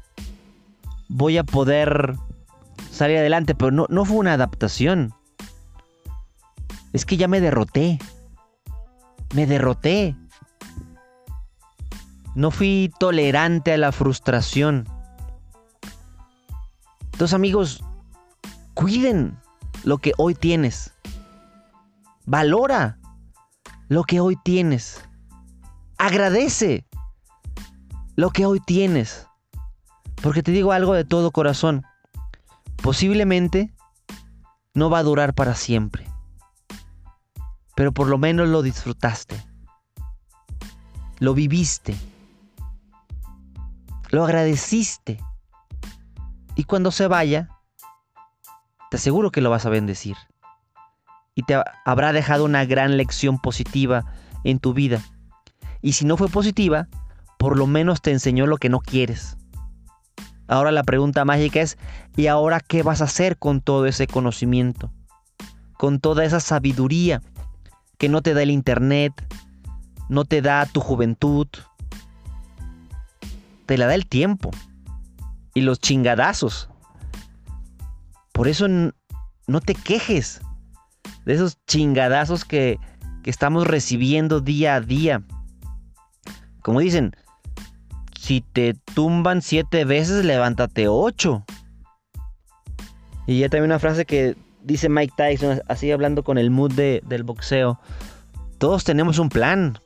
voy 1.10 1.38
a 1.38 1.44
poder 1.44 2.16
salir 2.90 3.18
adelante. 3.18 3.56
Pero 3.56 3.72
no, 3.72 3.86
no 3.90 4.06
fue 4.06 4.18
una 4.18 4.34
adaptación. 4.34 5.14
Es 6.94 7.06
que 7.06 7.18
ya 7.18 7.28
me 7.28 7.42
derroté. 7.42 8.00
Me 9.36 9.46
derroté. 9.46 10.16
No 12.36 12.52
fui 12.52 12.94
tolerante 13.00 13.74
a 13.74 13.78
la 13.78 13.92
frustración. 13.92 14.88
Entonces 17.12 17.34
amigos, 17.34 17.84
cuiden 18.76 19.38
lo 19.84 19.98
que 19.98 20.14
hoy 20.18 20.36
tienes. 20.36 20.94
Valora 22.26 23.00
lo 23.88 24.04
que 24.04 24.20
hoy 24.20 24.38
tienes. 24.44 25.04
Agradece 25.98 26.86
lo 28.16 28.30
que 28.30 28.46
hoy 28.46 28.60
tienes. 28.60 29.28
Porque 30.22 30.44
te 30.44 30.52
digo 30.52 30.72
algo 30.72 30.94
de 30.94 31.06
todo 31.06 31.32
corazón. 31.32 31.84
Posiblemente 32.82 33.74
no 34.74 34.90
va 34.90 35.00
a 35.00 35.04
durar 35.04 35.34
para 35.34 35.56
siempre. 35.56 36.08
Pero 37.76 37.92
por 37.94 38.08
lo 38.08 38.18
menos 38.18 38.48
lo 38.50 38.62
disfrutaste. 38.62 39.44
Lo 41.20 41.34
viviste. 41.34 41.96
Lo 44.10 44.24
agradeciste. 44.24 45.24
Y 46.56 46.66
cuando 46.66 46.92
se 46.92 47.08
vaya, 47.08 47.50
te 48.90 48.98
aseguro 48.98 49.32
que 49.32 49.42
lo 49.42 49.50
vas 49.50 49.66
a 49.66 49.70
bendecir. 49.70 50.16
Y 51.36 51.44
te 51.44 51.62
habrá 51.86 52.12
dejado 52.12 52.46
una 52.46 52.66
gran 52.66 52.98
lección 52.98 53.40
positiva 53.40 54.06
en 54.44 54.60
tu 54.60 54.74
vida. 54.74 55.02
Y 55.82 55.94
si 55.94 56.06
no 56.06 56.18
fue 56.18 56.28
positiva, 56.28 56.88
por 57.38 57.58
lo 57.58 57.68
menos 57.68 58.02
te 58.02 58.12
enseñó 58.12 58.48
lo 58.48 58.58
que 58.58 58.70
no 58.70 58.80
quieres. 58.80 59.38
Ahora 60.48 60.72
la 60.72 60.84
pregunta 60.84 61.26
mágica 61.26 61.62
es, 61.62 61.78
¿y 62.18 62.28
ahora 62.28 62.60
qué 62.60 62.84
vas 62.84 63.02
a 63.02 63.06
hacer 63.06 63.38
con 63.38 63.62
todo 63.62 63.86
ese 63.86 64.08
conocimiento? 64.08 64.92
Con 65.78 66.00
toda 66.00 66.26
esa 66.26 66.40
sabiduría 66.40 67.22
que 67.98 68.10
no 68.10 68.22
te 68.22 68.34
da 68.34 68.42
el 68.42 68.50
Internet, 68.50 69.14
no 70.10 70.26
te 70.26 70.42
da 70.42 70.66
tu 70.66 70.82
juventud, 70.82 71.48
te 73.68 73.78
la 73.78 73.86
da 73.86 73.94
el 73.94 74.08
tiempo 74.08 74.50
y 75.54 75.62
los 75.62 75.80
chingadazos. 75.80 76.70
Por 78.40 78.48
eso 78.48 78.70
no 78.70 79.60
te 79.60 79.76
quejes 79.76 80.40
de 81.26 81.34
esos 81.34 81.58
chingadazos 81.68 82.46
que, 82.46 82.80
estamos 83.26 83.68
recibiendo 83.68 84.40
día 84.40 84.76
a 84.76 84.82
día. 84.82 85.24
Como 86.62 86.80
dicen, 86.80 87.14
si 88.18 88.40
te 88.40 88.76
tumban 88.96 89.42
siete 89.42 89.84
veces, 89.84 90.24
levántate 90.24 90.88
ocho. 90.88 91.44
Y 93.28 93.40
ya 93.40 93.50
también 93.50 93.72
una 93.72 93.80
frase 93.80 94.06
que 94.06 94.38
dice 94.64 94.88
Mike 94.88 95.16
Tyson, 95.18 95.62
así 95.68 95.92
hablando 95.92 96.24
con 96.24 96.38
el 96.38 96.50
mood 96.50 96.72
del 96.72 97.24
boxeo. 97.24 97.78
Todos 98.58 98.86
tenemos 98.86 99.20
un 99.20 99.28
plan. 99.28 99.78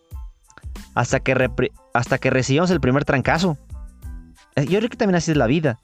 Hasta 0.94 1.22
que, 1.22 1.50
hasta 1.96 2.20
que 2.20 2.30
recibamos 2.30 2.70
el 2.70 2.80
primer 2.80 3.04
trancazo. 3.04 3.58
Eh, 4.56 4.68
yo 4.68 4.78
creo 4.78 4.92
que 4.92 4.98
también 4.98 5.16
así 5.16 5.32
es 5.32 5.38
la 5.38 5.48
vida. 5.48 5.80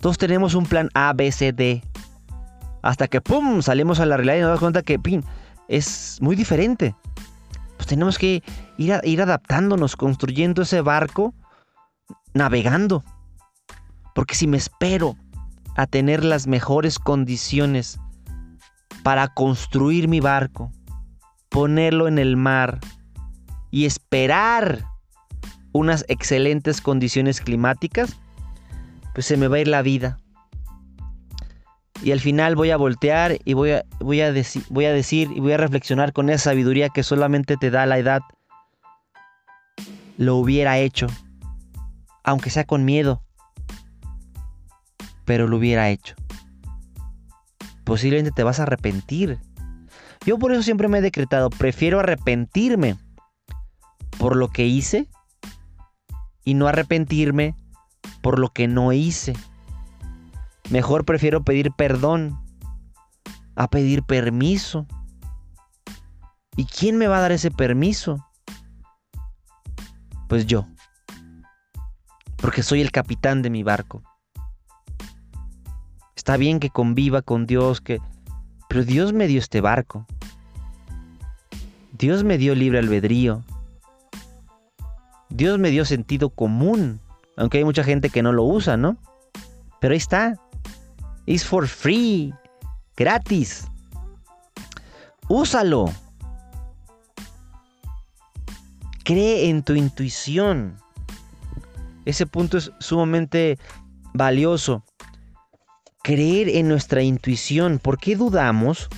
Todos 0.00 0.16
tenemos 0.16 0.54
un 0.54 0.64
plan 0.64 0.88
A, 0.94 1.12
B, 1.12 1.30
C, 1.30 1.52
D. 1.52 1.82
Hasta 2.82 3.06
que, 3.06 3.20
¡pum!, 3.20 3.60
salimos 3.60 4.00
a 4.00 4.06
la 4.06 4.16
realidad 4.16 4.36
y 4.36 4.40
nos 4.40 4.48
damos 4.48 4.60
cuenta 4.60 4.82
que, 4.82 4.98
pin, 4.98 5.22
es 5.68 6.18
muy 6.22 6.36
diferente. 6.36 6.94
Pues 7.76 7.86
tenemos 7.86 8.18
que 8.18 8.42
ir, 8.78 9.00
ir 9.04 9.22
adaptándonos, 9.22 9.96
construyendo 9.96 10.62
ese 10.62 10.80
barco, 10.80 11.34
navegando. 12.32 13.04
Porque 14.14 14.34
si 14.34 14.46
me 14.46 14.56
espero 14.56 15.16
a 15.76 15.86
tener 15.86 16.24
las 16.24 16.46
mejores 16.46 16.98
condiciones 16.98 18.00
para 19.02 19.28
construir 19.28 20.08
mi 20.08 20.20
barco, 20.20 20.72
ponerlo 21.50 22.08
en 22.08 22.18
el 22.18 22.36
mar 22.36 22.80
y 23.70 23.84
esperar 23.84 24.84
unas 25.72 26.04
excelentes 26.08 26.80
condiciones 26.80 27.40
climáticas, 27.40 28.18
pues 29.20 29.26
se 29.26 29.36
me 29.36 29.48
va 29.48 29.56
a 29.56 29.60
ir 29.60 29.68
la 29.68 29.82
vida. 29.82 30.18
Y 32.02 32.12
al 32.12 32.20
final 32.20 32.56
voy 32.56 32.70
a 32.70 32.78
voltear 32.78 33.36
y 33.44 33.52
voy 33.52 33.72
a, 33.72 33.84
voy 33.98 34.22
a, 34.22 34.32
voy 34.70 34.84
a 34.86 34.92
decir 34.94 35.28
y 35.34 35.40
voy 35.40 35.52
a 35.52 35.58
reflexionar 35.58 36.14
con 36.14 36.30
esa 36.30 36.44
sabiduría 36.44 36.88
que 36.88 37.02
solamente 37.02 37.58
te 37.58 37.70
da 37.70 37.84
la 37.84 37.98
edad. 37.98 38.22
Lo 40.16 40.36
hubiera 40.36 40.78
hecho, 40.78 41.06
aunque 42.24 42.48
sea 42.48 42.64
con 42.64 42.86
miedo, 42.86 43.22
pero 45.26 45.46
lo 45.46 45.58
hubiera 45.58 45.90
hecho. 45.90 46.14
Posiblemente 47.84 48.30
te 48.34 48.42
vas 48.42 48.58
a 48.58 48.62
arrepentir. 48.62 49.38
Yo 50.24 50.38
por 50.38 50.52
eso 50.52 50.62
siempre 50.62 50.88
me 50.88 50.96
he 50.96 51.02
decretado, 51.02 51.50
prefiero 51.50 52.00
arrepentirme 52.00 52.96
por 54.16 54.34
lo 54.34 54.48
que 54.48 54.64
hice 54.64 55.10
y 56.42 56.54
no 56.54 56.68
arrepentirme 56.68 57.54
por 58.22 58.38
lo 58.38 58.50
que 58.52 58.68
no 58.68 58.92
hice. 58.92 59.34
Mejor 60.70 61.04
prefiero 61.04 61.42
pedir 61.42 61.72
perdón 61.72 62.38
a 63.56 63.68
pedir 63.68 64.02
permiso. 64.02 64.86
¿Y 66.56 66.64
quién 66.64 66.96
me 66.96 67.08
va 67.08 67.18
a 67.18 67.20
dar 67.20 67.32
ese 67.32 67.50
permiso? 67.50 68.26
Pues 70.28 70.46
yo. 70.46 70.66
Porque 72.36 72.62
soy 72.62 72.80
el 72.80 72.90
capitán 72.90 73.42
de 73.42 73.50
mi 73.50 73.62
barco. 73.62 74.02
Está 76.16 76.36
bien 76.36 76.60
que 76.60 76.70
conviva 76.70 77.22
con 77.22 77.46
Dios, 77.46 77.80
que... 77.80 77.98
Pero 78.68 78.84
Dios 78.84 79.12
me 79.12 79.26
dio 79.26 79.40
este 79.40 79.60
barco. 79.60 80.06
Dios 81.92 82.24
me 82.24 82.38
dio 82.38 82.54
libre 82.54 82.78
albedrío. 82.78 83.42
Dios 85.28 85.58
me 85.58 85.70
dio 85.70 85.84
sentido 85.84 86.30
común, 86.30 87.00
aunque 87.40 87.58
hay 87.58 87.64
mucha 87.64 87.82
gente 87.82 88.10
que 88.10 88.22
no 88.22 88.32
lo 88.32 88.44
usa, 88.44 88.76
¿no? 88.76 88.98
Pero 89.80 89.92
ahí 89.92 89.98
está. 89.98 90.38
It's 91.24 91.44
for 91.44 91.66
free. 91.66 92.34
Gratis. 92.96 93.66
Úsalo. 95.28 95.86
Cree 99.04 99.48
en 99.48 99.62
tu 99.62 99.72
intuición. 99.72 100.76
Ese 102.04 102.26
punto 102.26 102.58
es 102.58 102.72
sumamente 102.78 103.58
valioso. 104.12 104.84
Creer 106.02 106.50
en 106.50 106.68
nuestra 106.68 107.02
intuición. 107.02 107.78
¿Por 107.78 107.98
qué 107.98 108.16
dudamos 108.16 108.90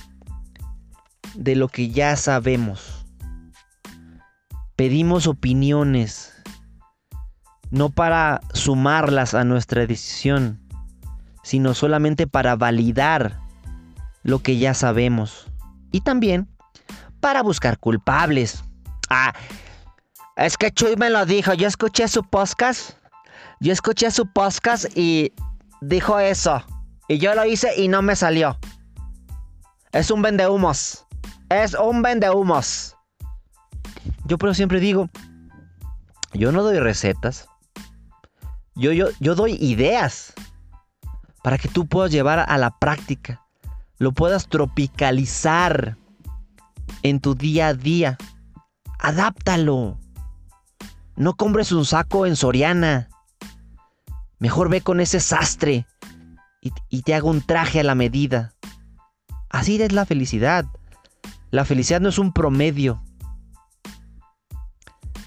de 1.34 1.54
lo 1.54 1.68
que 1.68 1.90
ya 1.90 2.16
sabemos? 2.16 3.02
pedimos 4.82 5.28
opiniones, 5.28 6.31
no 7.72 7.88
para 7.88 8.42
sumarlas 8.52 9.32
a 9.32 9.44
nuestra 9.44 9.86
decisión, 9.86 10.60
sino 11.42 11.72
solamente 11.72 12.26
para 12.26 12.54
validar 12.54 13.40
lo 14.22 14.40
que 14.40 14.58
ya 14.58 14.74
sabemos. 14.74 15.46
Y 15.90 16.02
también 16.02 16.48
para 17.20 17.42
buscar 17.42 17.78
culpables. 17.78 18.62
Ah, 19.08 19.32
es 20.36 20.58
que 20.58 20.70
Chuy 20.70 20.96
me 20.96 21.08
lo 21.08 21.24
dijo, 21.24 21.54
yo 21.54 21.66
escuché 21.66 22.08
su 22.08 22.22
podcast, 22.22 22.90
yo 23.58 23.72
escuché 23.72 24.10
su 24.10 24.26
podcast 24.26 24.86
y 24.94 25.32
dijo 25.80 26.18
eso. 26.18 26.62
Y 27.08 27.18
yo 27.18 27.34
lo 27.34 27.46
hice 27.46 27.72
y 27.80 27.88
no 27.88 28.02
me 28.02 28.16
salió. 28.16 28.58
Es 29.92 30.10
un 30.10 30.20
vendehumos. 30.20 31.06
Es 31.48 31.72
un 31.72 32.02
vendehumos. 32.02 32.96
Yo 34.26 34.36
pero 34.36 34.52
siempre 34.52 34.78
digo, 34.78 35.08
yo 36.34 36.52
no 36.52 36.62
doy 36.62 36.78
recetas. 36.78 37.48
Yo, 38.74 38.92
yo, 38.92 39.08
yo 39.20 39.34
doy 39.34 39.56
ideas 39.60 40.32
para 41.42 41.58
que 41.58 41.68
tú 41.68 41.86
puedas 41.86 42.10
llevar 42.10 42.44
a 42.48 42.58
la 42.58 42.70
práctica. 42.78 43.44
Lo 43.98 44.12
puedas 44.12 44.48
tropicalizar 44.48 45.96
en 47.02 47.20
tu 47.20 47.34
día 47.34 47.68
a 47.68 47.74
día. 47.74 48.18
Adáptalo. 48.98 49.98
No 51.16 51.34
compres 51.34 51.72
un 51.72 51.84
saco 51.84 52.26
en 52.26 52.36
Soriana. 52.36 53.08
Mejor 54.38 54.70
ve 54.70 54.80
con 54.80 55.00
ese 55.00 55.20
sastre 55.20 55.86
y, 56.60 56.72
y 56.88 57.02
te 57.02 57.14
hago 57.14 57.30
un 57.30 57.42
traje 57.42 57.80
a 57.80 57.84
la 57.84 57.94
medida. 57.94 58.54
Así 59.50 59.80
es 59.80 59.92
la 59.92 60.06
felicidad. 60.06 60.64
La 61.50 61.64
felicidad 61.64 62.00
no 62.00 62.08
es 62.08 62.18
un 62.18 62.32
promedio. 62.32 63.02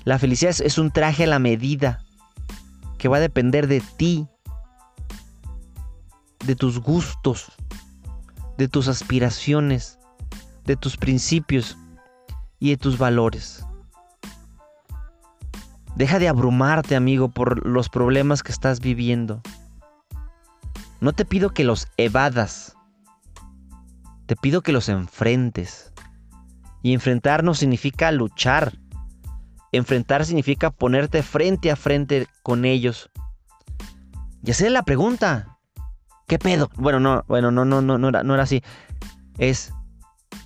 La 0.05 0.19
felicidad 0.19 0.55
es, 0.61 0.77
un 0.77 0.91
traje 0.91 1.23
a 1.23 1.27
la 1.27 1.39
medida 1.39 2.04
que 2.97 3.07
va 3.07 3.17
a 3.17 3.21
depender 3.21 3.67
de 3.67 3.81
ti, 3.97 4.27
de 6.45 6.55
tus 6.55 6.79
gustos, 6.79 7.51
de 8.57 8.67
tus 8.67 8.87
aspiraciones, 8.87 9.99
de 10.65 10.75
tus 10.75 10.97
principios 10.97 11.77
y 12.59 12.69
de 12.69 12.77
tus 12.77 12.97
valores. 12.97 13.65
Deja 15.95 16.19
de 16.19 16.27
abrumarte, 16.27 16.95
amigo, 16.95 17.29
por 17.29 17.65
los 17.65 17.89
problemas 17.89 18.43
que 18.43 18.51
estás 18.51 18.81
viviendo. 18.81 19.41
No 20.99 21.13
te 21.13 21.23
pido 21.23 21.51
que 21.51 21.63
los 21.63 21.87
evadas. 21.97 22.75
Te 24.25 24.35
pido 24.35 24.61
que 24.61 24.73
los 24.73 24.89
enfrentes. 24.89 25.93
Y 26.81 26.93
enfrentar 26.93 27.43
no 27.43 27.53
significa 27.53 28.11
luchar. 28.11 28.77
Enfrentar 29.75 30.25
significa 30.25 30.71
ponerte 30.71 31.23
frente 31.23 31.71
a 31.71 31.75
frente 31.75 32.27
con 32.43 32.65
ellos. 32.65 33.09
Y 34.43 34.51
hacerle 34.51 34.71
la 34.71 34.83
pregunta. 34.83 35.57
¿Qué 36.27 36.39
pedo? 36.39 36.69
Bueno, 36.75 36.99
no, 36.99 37.23
bueno, 37.27 37.51
no, 37.51 37.65
no, 37.65 37.81
no, 37.81 37.97
no 37.97 38.09
era, 38.09 38.23
no 38.23 38.33
era 38.33 38.43
así. 38.43 38.63
Es, 39.37 39.73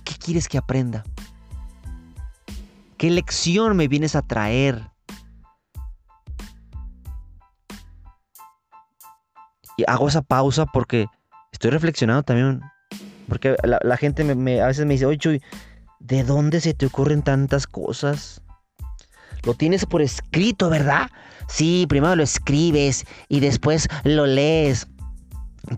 ¿qué 0.04 0.14
quieres 0.14 0.48
que 0.48 0.58
aprenda? 0.58 1.04
¿Qué 2.96 3.10
lección 3.10 3.76
me 3.76 3.88
vienes 3.88 4.14
a 4.14 4.22
traer? 4.22 4.90
Y 9.76 9.84
hago 9.86 10.08
esa 10.08 10.20
pausa 10.20 10.66
porque 10.66 11.06
estoy 11.52 11.70
reflexionando 11.70 12.22
también. 12.22 12.60
Porque 13.26 13.56
la, 13.62 13.96
gente 13.96 14.24
me, 14.34 14.60
a 14.60 14.66
veces 14.66 14.84
me 14.84 14.94
dice, 14.94 15.06
oye, 15.06 15.16
Chuy, 15.16 15.42
¿de 16.00 16.24
dónde 16.24 16.60
se 16.60 16.74
te 16.74 16.86
ocurren 16.86 17.22
tantas 17.22 17.66
cosas? 17.66 18.42
Lo 19.44 19.54
tienes 19.54 19.86
por 19.86 20.02
escrito, 20.02 20.68
¿verdad? 20.70 21.10
Sí, 21.48 21.86
primero 21.88 22.14
lo 22.16 22.22
escribes 22.22 23.06
y 23.28 23.40
después 23.40 23.88
lo 24.04 24.26
lees. 24.26 24.86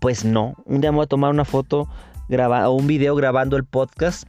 Pues 0.00 0.24
no, 0.24 0.54
un 0.64 0.80
día 0.80 0.90
me 0.92 0.96
voy 0.96 1.04
a 1.04 1.08
tomar 1.08 1.30
una 1.30 1.44
foto 1.44 1.88
graba, 2.28 2.68
o 2.68 2.72
un 2.72 2.86
video 2.86 3.14
grabando 3.14 3.56
el 3.56 3.64
podcast. 3.64 4.24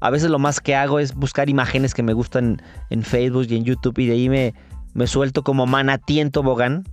A 0.00 0.10
veces 0.10 0.30
lo 0.30 0.38
más 0.38 0.60
que 0.60 0.76
hago 0.76 0.98
es 0.98 1.14
buscar 1.14 1.48
imágenes 1.48 1.94
que 1.94 2.02
me 2.02 2.12
gustan 2.12 2.62
en 2.90 3.02
Facebook 3.02 3.46
y 3.48 3.56
en 3.56 3.64
YouTube 3.64 3.98
y 3.98 4.06
de 4.06 4.12
ahí 4.12 4.28
me, 4.28 4.54
me 4.94 5.06
suelto 5.06 5.42
como 5.42 5.66
manatí 5.66 6.20
en 6.20 6.30
tobogán. 6.30 6.84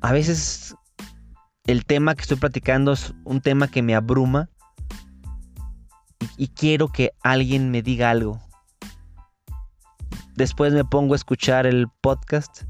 A 0.00 0.12
veces 0.12 0.74
el 1.66 1.84
tema 1.84 2.14
que 2.14 2.22
estoy 2.22 2.38
platicando 2.38 2.92
es 2.92 3.12
un 3.24 3.40
tema 3.40 3.68
que 3.68 3.82
me 3.82 3.94
abruma 3.94 4.48
y, 6.20 6.44
y 6.44 6.48
quiero 6.48 6.88
que 6.88 7.12
alguien 7.22 7.70
me 7.70 7.82
diga 7.82 8.10
algo. 8.10 8.40
Después 10.38 10.72
me 10.72 10.84
pongo 10.84 11.14
a 11.14 11.16
escuchar 11.16 11.66
el 11.66 11.88
podcast 12.00 12.62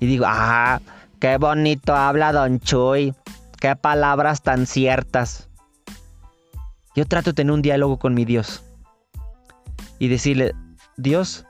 y 0.00 0.06
digo, 0.06 0.26
ah, 0.28 0.82
qué 1.18 1.38
bonito 1.38 1.96
habla 1.96 2.30
Don 2.30 2.60
Chuy, 2.60 3.14
qué 3.58 3.74
palabras 3.74 4.42
tan 4.42 4.66
ciertas. 4.66 5.48
Yo 6.94 7.06
trato 7.06 7.30
de 7.30 7.36
tener 7.36 7.54
un 7.54 7.62
diálogo 7.62 7.98
con 7.98 8.12
mi 8.12 8.26
Dios 8.26 8.62
y 9.98 10.08
decirle, 10.08 10.52
Dios, 10.98 11.46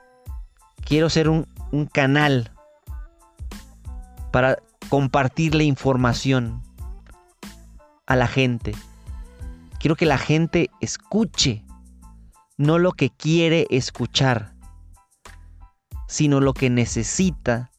quiero 0.85 1.09
ser 1.09 1.27
un, 1.27 1.45
un 1.73 1.85
canal 1.85 2.53
para 4.31 4.57
compartirle 4.87 5.65
información 5.65 6.63
a 8.05 8.15
la 8.15 8.27
gente. 8.27 8.71
Quiero 9.81 9.97
que 9.97 10.05
la 10.05 10.17
gente 10.17 10.69
escuche, 10.79 11.65
no 12.55 12.79
lo 12.79 12.93
que 12.93 13.09
quiere 13.09 13.67
escuchar 13.69 14.50
sino 16.11 16.41
lo 16.41 16.53
que 16.53 16.69
necesita 16.69 17.71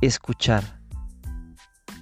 escuchar. 0.00 0.80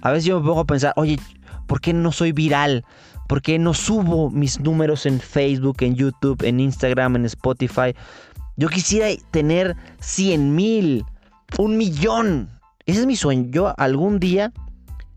A 0.01 0.11
veces 0.11 0.23
yo 0.23 0.39
me 0.39 0.47
pongo 0.47 0.61
a 0.61 0.65
pensar, 0.65 0.93
oye, 0.95 1.19
¿por 1.67 1.81
qué 1.81 1.91
no 1.91 2.13
soy 2.13 2.31
viral? 2.31 2.85
¿Por 3.27 3.41
qué 3.41 3.59
no 3.59 3.73
subo 3.73 4.29
mis 4.29 4.61
números 4.61 5.05
en 5.05 5.19
Facebook, 5.19 5.75
en 5.81 5.95
YouTube, 5.95 6.41
en 6.43 6.61
Instagram, 6.61 7.17
en 7.17 7.25
Spotify? 7.25 7.93
Yo 8.55 8.69
quisiera 8.69 9.09
tener 9.31 9.75
100 9.99 10.55
mil, 10.55 11.03
un 11.57 11.75
millón. 11.75 12.49
Ese 12.85 13.01
es 13.01 13.05
mi 13.05 13.17
sueño. 13.17 13.49
Yo 13.51 13.73
algún 13.77 14.21
día 14.21 14.53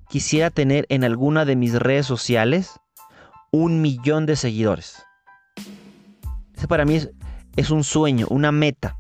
quisiera 0.09 0.51
tener 0.51 0.85
en 0.88 1.05
alguna 1.05 1.44
de 1.44 1.55
mis 1.55 1.75
redes 1.75 2.07
sociales 2.07 2.73
un 3.53 3.81
millón 3.81 4.27
de 4.27 4.35
seguidores. 4.35 5.01
Ese 6.57 6.66
para 6.66 6.85
mí 6.85 6.97
es, 6.97 7.11
es 7.55 7.70
un 7.70 7.85
sueño, 7.85 8.27
una 8.31 8.51
meta 8.51 8.99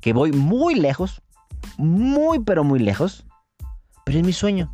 que 0.00 0.12
voy 0.12 0.32
muy 0.32 0.74
lejos, 0.74 1.22
muy 1.76 2.40
pero 2.40 2.64
muy 2.64 2.78
lejos, 2.78 3.24
pero 4.04 4.18
es 4.18 4.24
mi 4.24 4.32
sueño. 4.32 4.72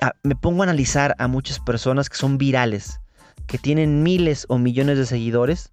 Ah, 0.00 0.12
me 0.22 0.34
pongo 0.34 0.62
a 0.62 0.64
analizar 0.64 1.14
a 1.18 1.28
muchas 1.28 1.60
personas 1.60 2.08
que 2.08 2.16
son 2.16 2.38
virales, 2.38 3.00
que 3.46 3.58
tienen 3.58 4.02
miles 4.02 4.46
o 4.48 4.58
millones 4.58 4.98
de 4.98 5.06
seguidores, 5.06 5.72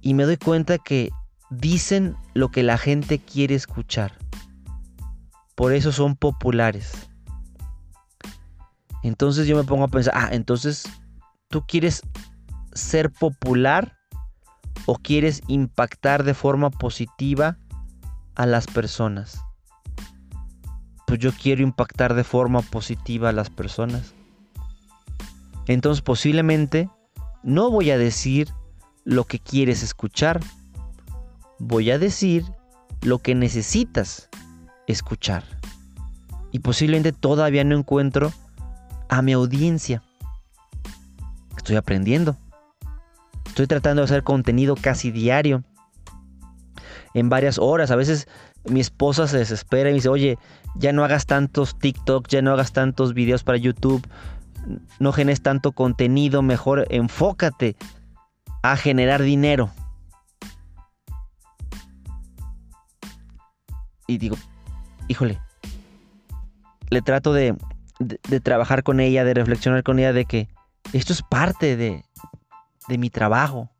y 0.00 0.14
me 0.14 0.24
doy 0.24 0.36
cuenta 0.36 0.78
que 0.78 1.10
dicen 1.50 2.16
lo 2.34 2.50
que 2.50 2.62
la 2.62 2.78
gente 2.78 3.18
quiere 3.18 3.54
escuchar. 3.54 4.18
Por 5.54 5.72
eso 5.72 5.92
son 5.92 6.16
populares. 6.16 6.92
Entonces 9.02 9.46
yo 9.46 9.56
me 9.56 9.64
pongo 9.64 9.84
a 9.84 9.88
pensar, 9.88 10.14
ah, 10.16 10.28
entonces 10.32 10.88
tú 11.48 11.64
quieres 11.66 12.02
ser 12.72 13.10
popular 13.12 13.98
o 14.86 14.96
quieres 14.96 15.42
impactar 15.46 16.24
de 16.24 16.34
forma 16.34 16.70
positiva 16.70 17.58
a 18.34 18.46
las 18.46 18.66
personas? 18.66 19.40
Pues 21.06 21.18
yo 21.18 21.32
quiero 21.32 21.62
impactar 21.62 22.14
de 22.14 22.24
forma 22.24 22.62
positiva 22.62 23.28
a 23.28 23.32
las 23.32 23.50
personas. 23.50 24.14
Entonces 25.66 26.02
posiblemente 26.02 26.88
no 27.42 27.70
voy 27.70 27.90
a 27.90 27.98
decir 27.98 28.48
lo 29.04 29.24
que 29.24 29.38
quieres 29.38 29.82
escuchar. 29.82 30.40
Voy 31.58 31.90
a 31.90 31.98
decir 31.98 32.44
lo 33.02 33.18
que 33.18 33.34
necesitas 33.34 34.28
escuchar. 34.86 35.44
Y 36.50 36.60
posiblemente 36.60 37.12
todavía 37.12 37.64
no 37.64 37.76
encuentro 37.76 38.32
a 39.08 39.22
mi 39.22 39.32
audiencia. 39.32 40.02
Estoy 41.56 41.76
aprendiendo. 41.76 42.36
Estoy 43.52 43.66
tratando 43.66 44.00
de 44.00 44.04
hacer 44.04 44.22
contenido 44.22 44.76
casi 44.76 45.10
diario. 45.10 45.62
En 47.12 47.28
varias 47.28 47.58
horas. 47.58 47.90
A 47.90 47.96
veces 47.96 48.26
mi 48.64 48.80
esposa 48.80 49.28
se 49.28 49.36
desespera 49.36 49.90
y 49.90 49.92
me 49.92 49.96
dice, 49.96 50.08
oye, 50.08 50.38
ya 50.74 50.94
no 50.94 51.04
hagas 51.04 51.26
tantos 51.26 51.78
TikTok, 51.78 52.28
ya 52.28 52.40
no 52.40 52.52
hagas 52.52 52.72
tantos 52.72 53.12
videos 53.12 53.44
para 53.44 53.58
YouTube, 53.58 54.08
no 55.00 55.12
generes 55.12 55.42
tanto 55.42 55.72
contenido, 55.72 56.40
mejor 56.40 56.86
enfócate 56.88 57.76
a 58.62 58.74
generar 58.78 59.20
dinero. 59.20 59.70
Y 64.06 64.16
digo, 64.16 64.38
híjole, 65.08 65.38
le 66.88 67.02
trato 67.02 67.34
de, 67.34 67.54
de, 67.98 68.40
trabajar 68.40 68.82
con 68.82 68.98
ella, 68.98 69.24
de 69.24 69.34
reflexionar 69.34 69.82
con 69.82 69.98
ella 69.98 70.14
de 70.14 70.24
que 70.24 70.48
esto 70.94 71.12
es 71.12 71.20
parte 71.20 71.76
de, 71.76 72.02
de 72.88 72.98
mi 72.98 73.10
trabajo. 73.10 73.70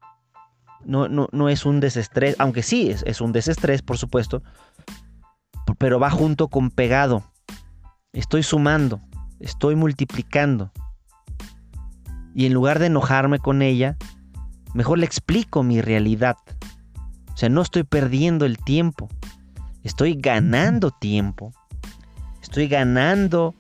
No, 0.85 1.09
no, 1.09 1.29
no 1.33 1.49
es 1.49 1.65
un 1.65 1.81
desestrés, 1.81 2.37
aunque 2.39 2.63
sí 2.63 2.91
es, 2.91 3.03
es 3.07 3.21
un 3.21 3.33
desestrés, 3.33 3.83
por 3.83 3.99
supuesto, 3.99 4.43
pero 5.79 6.01
va 6.01 6.11
junto 6.11 6.49
con 6.49 6.71
pegado. 6.71 7.23
Estoy 8.13 8.43
sumando, 8.43 9.01
estoy 9.39 9.77
multiplicando. 9.77 10.73
Y 12.35 12.47
en 12.47 12.55
lugar 12.55 12.79
de 12.79 12.87
enojarme 12.87 13.39
con 13.39 13.63
ella, 13.63 13.97
mejor 14.75 14.99
le 14.99 15.07
explico 15.07 15.63
mi 15.63 15.81
realidad. 15.81 16.37
O 17.33 17.37
sea, 17.37 17.49
no 17.49 17.63
estoy 17.63 17.85
perdiendo 17.85 18.45
el 18.45 18.59
tiempo, 18.59 19.09
estoy 19.83 20.15
ganando 20.15 20.91
tiempo. 20.91 21.53
Estoy 22.43 22.69
ganando 22.69 23.55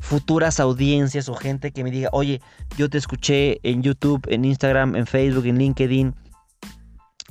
futuras 0.00 0.60
audiencias 0.60 1.28
o 1.28 1.34
gente 1.34 1.72
que 1.72 1.84
me 1.84 1.90
diga, 1.90 2.08
oye, 2.12 2.40
yo 2.76 2.88
te 2.88 2.98
escuché 2.98 3.58
en 3.62 3.82
YouTube, 3.82 4.22
en 4.28 4.44
Instagram, 4.44 4.96
en 4.96 5.06
Facebook, 5.06 5.46
en 5.46 5.58
LinkedIn. 5.58 6.14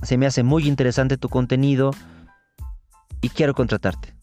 Se 0.03 0.17
me 0.17 0.25
hace 0.25 0.43
muy 0.43 0.67
interesante 0.67 1.17
tu 1.17 1.29
contenido 1.29 1.91
y 3.21 3.29
quiero 3.29 3.53
contratarte. 3.53 4.13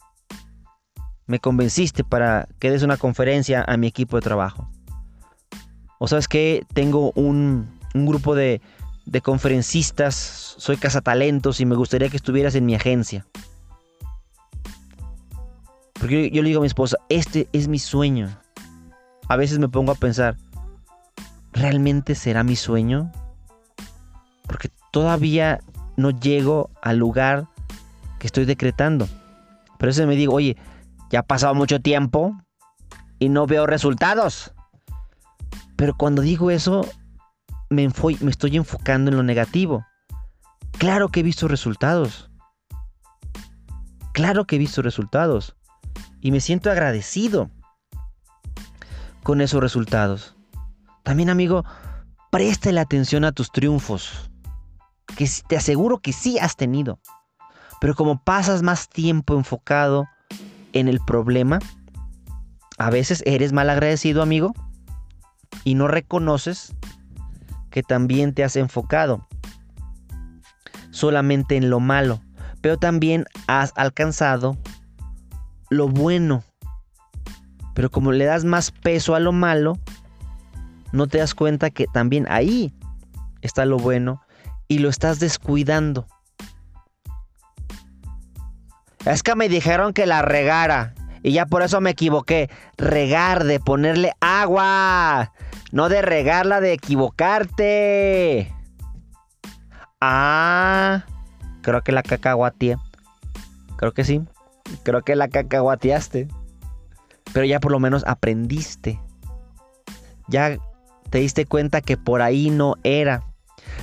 Me 1.26 1.38
convenciste 1.40 2.05
para 2.05 2.49
que 2.59 2.70
des 2.70 2.82
una 2.82 2.97
conferencia 2.97 3.64
a 3.66 3.76
mi 3.76 3.86
equipo 3.86 4.16
de 4.16 4.22
trabajo. 4.22 4.68
O 5.99 6.07
sabes 6.07 6.28
que 6.28 6.66
tengo 6.74 7.12
un, 7.14 7.78
grupo 7.95 8.34
de, 8.34 8.61
de 9.07 9.20
conferencistas, 9.20 10.55
soy 10.59 10.76
cazatalentos 10.76 11.61
y 11.61 11.66
me 11.66 11.76
gustaría 11.76 12.11
que 12.11 12.16
estuvieras 12.16 12.55
en 12.55 12.66
mi 12.66 12.74
agencia. 12.74 13.26
Porque 16.05 16.30
yo, 16.30 16.42
le 16.42 16.48
digo 16.48 16.59
a 16.59 16.61
mi 16.61 16.66
esposa, 16.66 16.98
este 17.09 17.48
es 17.55 17.66
mi 17.66 17.78
sueño. 17.78 18.28
A 19.26 19.36
veces 19.36 19.59
me 19.59 19.70
pongo 19.70 19.90
a 19.90 19.94
pensar, 19.94 20.36
¿realmente 21.55 22.14
será 22.14 22.44
mi 22.44 22.57
sueño? 22.57 23.11
Porque 24.46 24.68
todavía 24.92 25.61
no 25.96 26.11
llego 26.11 26.68
al 26.82 26.98
lugar 26.98 27.46
que 28.18 28.26
estoy 28.26 28.44
decretando. 28.44 29.09
Pero 29.78 29.90
eso 29.90 30.07
me 30.07 30.14
digo, 30.14 30.34
oye, 30.34 30.59
ya 31.11 31.20
ha 31.20 31.22
pasado 31.22 31.55
mucho 31.55 31.80
tiempo 31.80 32.36
y 33.18 33.30
no 33.30 33.46
veo 33.46 33.66
resultados. 33.66 34.52
Pero 35.74 35.94
cuando 35.96 36.20
digo 36.20 36.50
eso, 36.50 36.86
me, 37.70 37.88
me 38.20 38.30
estoy 38.30 38.59
enfocando 38.59 39.11
en 39.11 39.16
lo 39.16 39.22
negativo. 39.22 39.86
Claro 40.72 41.09
que 41.09 41.20
he 41.20 41.22
visto 41.22 41.48
resultados. 41.48 42.30
Claro 44.12 44.44
que 44.44 44.57
he 44.57 44.59
visto 44.59 44.82
resultados 44.82 45.57
y 46.25 46.31
me 46.31 46.41
siento 46.41 46.70
agradecido 46.70 47.51
con 49.22 49.43
esos 49.43 49.61
resultados. 49.61 50.35
También, 51.03 51.29
amigo, 51.29 51.64
la 52.72 52.81
atención 52.81 53.25
a 53.25 53.33
tus 53.33 53.53
triunfos, 53.53 54.31
que 55.18 55.29
te 55.47 55.59
aseguro 55.59 55.99
que 55.99 56.14
sí 56.14 56.39
has 56.39 56.57
tenido. 56.57 56.99
Pero 57.79 57.95
como 57.95 58.25
pasas 58.25 58.62
más 58.62 58.89
tiempo 58.89 59.35
enfocado 59.37 60.09
en 60.72 60.89
el 60.89 60.99
problema, 60.99 61.59
a 62.79 62.89
veces 62.89 63.22
eres 63.27 63.53
mal 63.53 63.68
agradecido, 63.68 64.22
amigo, 64.22 64.55
y 65.62 65.75
no 65.75 65.89
reconoces 65.89 66.75
que 67.70 67.83
también 67.83 68.33
te 68.33 68.45
has 68.45 68.57
enfocado 68.57 69.29
solamente 70.91 71.57
en 71.57 71.68
lo 71.68 71.81
malo, 71.81 72.22
pero 72.62 72.79
también 72.79 73.27
has 73.47 73.75
alcanzado 73.77 74.57
lo 75.75 75.89
bueno. 75.89 76.43
Pero 77.75 77.91
como 77.91 78.12
le 78.12 78.25
das 78.25 78.45
más 78.45 78.70
peso 78.70 79.14
a 79.14 79.20
lo 79.20 79.33
malo, 79.33 79.79
no 80.93 81.07
te 81.07 81.18
das 81.18 81.35
cuenta 81.35 81.70
que 81.70 81.87
también 81.87 82.27
ahí 82.31 82.72
está 83.43 83.64
lo 83.64 83.79
bueno 83.79 84.22
y 84.68 84.79
lo 84.79 84.89
estás 84.89 85.18
descuidando. 85.20 86.07
Es 89.05 89.22
que 89.22 89.35
me 89.35 89.49
dijeron 89.49 89.93
que 89.93 90.07
la 90.07 90.22
regara 90.22 90.95
y 91.22 91.33
ya 91.33 91.47
por 91.47 91.62
eso 91.62 91.81
me 91.81 91.91
equivoqué. 91.91 92.51
Regar 92.77 93.45
de 93.45 93.59
ponerle 93.59 94.12
agua, 94.20 95.33
no 95.72 95.89
de 95.89 96.03
regarla 96.03 96.61
de 96.61 96.75
equivocarte. 96.75 98.55
Ah, 100.01 101.05
creo 101.62 101.83
que 101.83 101.93
la 101.93 102.03
cacahuatía. 102.03 102.79
Creo 103.77 103.93
que 103.93 104.05
sí. 104.05 104.20
Creo 104.83 105.03
que 105.03 105.17
la 105.17 105.29
cacahuateaste. 105.29 106.29
Pero 107.33 107.47
ya 107.47 107.61
por 107.61 107.73
lo 107.73 107.81
menos 107.81 108.05
aprendiste. 108.07 109.01
Ya 110.29 110.59
te 111.11 111.19
diste 111.19 111.47
cuenta 111.47 111.81
que 111.81 111.97
por 111.97 112.23
ahí 112.23 112.51
no 112.51 112.75
era. 112.83 113.23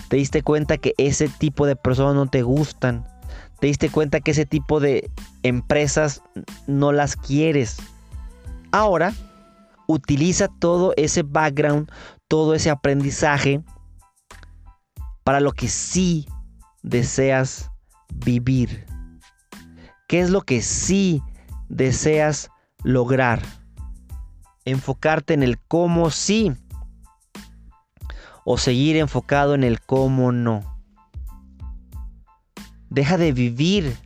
Te 0.09 0.17
diste 0.17 0.41
cuenta 0.41 0.77
que 0.77 0.93
ese 0.97 1.27
tipo 1.27 1.65
de 1.65 1.75
personas 1.75 2.15
no 2.15 2.27
te 2.27 2.43
gustan. 2.43 3.07
Te 3.59 3.67
diste 3.67 3.89
cuenta 3.89 4.19
que 4.19 4.31
ese 4.31 4.45
tipo 4.45 4.79
de 4.79 5.09
empresas 5.43 6.21
no 6.67 6.91
las 6.91 7.15
quieres. 7.15 7.77
Ahora, 8.71 9.13
utiliza 9.87 10.47
todo 10.47 10.93
ese 10.97 11.23
background, 11.23 11.91
todo 12.27 12.55
ese 12.55 12.69
aprendizaje 12.69 13.61
para 15.23 15.39
lo 15.39 15.51
que 15.51 15.67
sí 15.67 16.27
deseas 16.81 17.69
vivir. 18.13 18.85
¿Qué 20.11 20.19
es 20.19 20.29
lo 20.29 20.41
que 20.41 20.61
sí 20.61 21.23
deseas 21.69 22.49
lograr? 22.83 23.41
Enfocarte 24.65 25.33
en 25.33 25.41
el 25.41 25.57
cómo 25.57 26.09
sí 26.09 26.51
o 28.43 28.57
seguir 28.57 28.97
enfocado 28.97 29.55
en 29.55 29.63
el 29.63 29.79
cómo 29.79 30.33
no. 30.33 30.81
Deja 32.89 33.15
de 33.15 33.31
vivir 33.31 33.97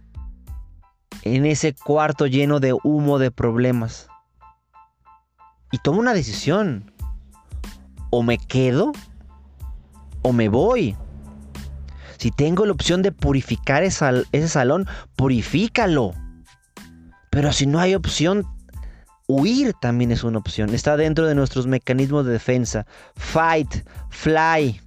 en 1.23 1.47
ese 1.47 1.73
cuarto 1.73 2.27
lleno 2.27 2.59
de 2.59 2.77
humo 2.83 3.17
de 3.17 3.31
problemas. 3.31 4.07
Y 5.71 5.79
toma 5.79 5.97
una 5.97 6.13
decisión. 6.13 6.93
O 8.11 8.21
me 8.21 8.37
quedo 8.37 8.91
o 10.21 10.33
me 10.33 10.49
voy. 10.49 10.95
Si 12.25 12.31
tengo 12.31 12.65
la 12.65 12.71
opción 12.71 13.03
de 13.03 13.11
purificar 13.11 13.83
ese 13.83 14.47
salón, 14.47 14.87
purifícalo. 15.15 16.11
Pero 17.29 17.53
si 17.53 17.67
no 17.67 17.79
hay 17.79 17.93
opción, 17.93 18.47
huir 19.27 19.75
también 19.79 20.11
es 20.11 20.23
una 20.23 20.39
opción. 20.39 20.73
Está 20.73 20.97
dentro 20.97 21.27
de 21.27 21.35
nuestros 21.35 21.67
mecanismos 21.67 22.25
de 22.25 22.31
defensa. 22.31 22.87
Fight, 23.15 23.87
fly. 24.09 24.81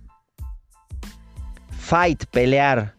Fight, 1.70 2.24
pelear. 2.32 2.96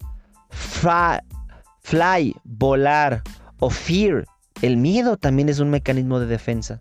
fly, 1.81 2.33
volar. 2.45 3.21
O 3.59 3.69
fear. 3.69 4.25
El 4.61 4.77
miedo 4.77 5.17
también 5.17 5.49
es 5.49 5.59
un 5.59 5.69
mecanismo 5.69 6.17
de 6.17 6.27
defensa. 6.27 6.79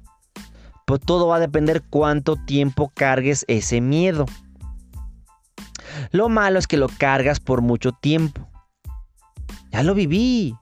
Pero 0.86 1.00
todo 1.00 1.26
va 1.26 1.38
a 1.38 1.40
depender 1.40 1.82
cuánto 1.90 2.36
tiempo 2.36 2.92
cargues 2.94 3.44
ese 3.48 3.80
miedo. 3.80 4.26
Lo 6.10 6.28
malo 6.28 6.58
es 6.58 6.66
que 6.66 6.76
lo 6.76 6.88
cargas 6.88 7.40
por 7.40 7.62
mucho 7.62 7.92
tiempo. 7.92 8.48
Ya 9.70 9.82
lo 9.82 9.94
viví. 9.94 10.54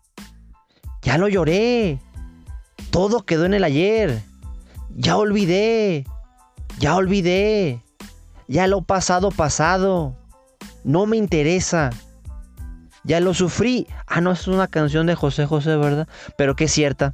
Ya 1.02 1.18
lo 1.18 1.28
lloré. 1.28 2.00
Todo 2.90 3.24
quedó 3.24 3.44
en 3.44 3.54
el 3.54 3.64
ayer. 3.64 4.22
Ya 4.96 5.16
olvidé. 5.16 6.04
Ya 6.78 6.96
olvidé. 6.96 7.82
Ya 8.48 8.66
lo 8.66 8.82
pasado 8.82 9.30
pasado. 9.30 10.16
No 10.84 11.06
me 11.06 11.16
interesa. 11.16 11.90
Ya 13.04 13.20
lo 13.20 13.34
sufrí. 13.34 13.86
Ah, 14.06 14.20
no, 14.20 14.32
es 14.32 14.48
una 14.48 14.66
canción 14.66 15.06
de 15.06 15.14
José 15.14 15.46
José, 15.46 15.76
¿verdad? 15.76 16.08
Pero 16.36 16.56
que 16.56 16.64
es 16.64 16.72
cierta. 16.72 17.10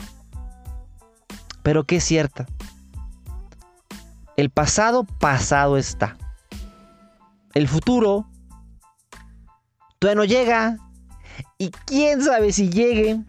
Pero 1.62 1.84
que 1.84 1.96
es 1.96 2.04
cierta. 2.04 2.46
El 4.36 4.50
pasado 4.50 5.04
pasado 5.04 5.76
está. 5.76 6.16
El 7.54 7.68
futuro 7.68 8.28
todavía 9.98 10.16
no 10.16 10.24
llega. 10.24 10.76
Y 11.58 11.70
quién 11.70 12.22
sabe 12.22 12.52
si 12.52 12.70
llegue. 12.70 13.20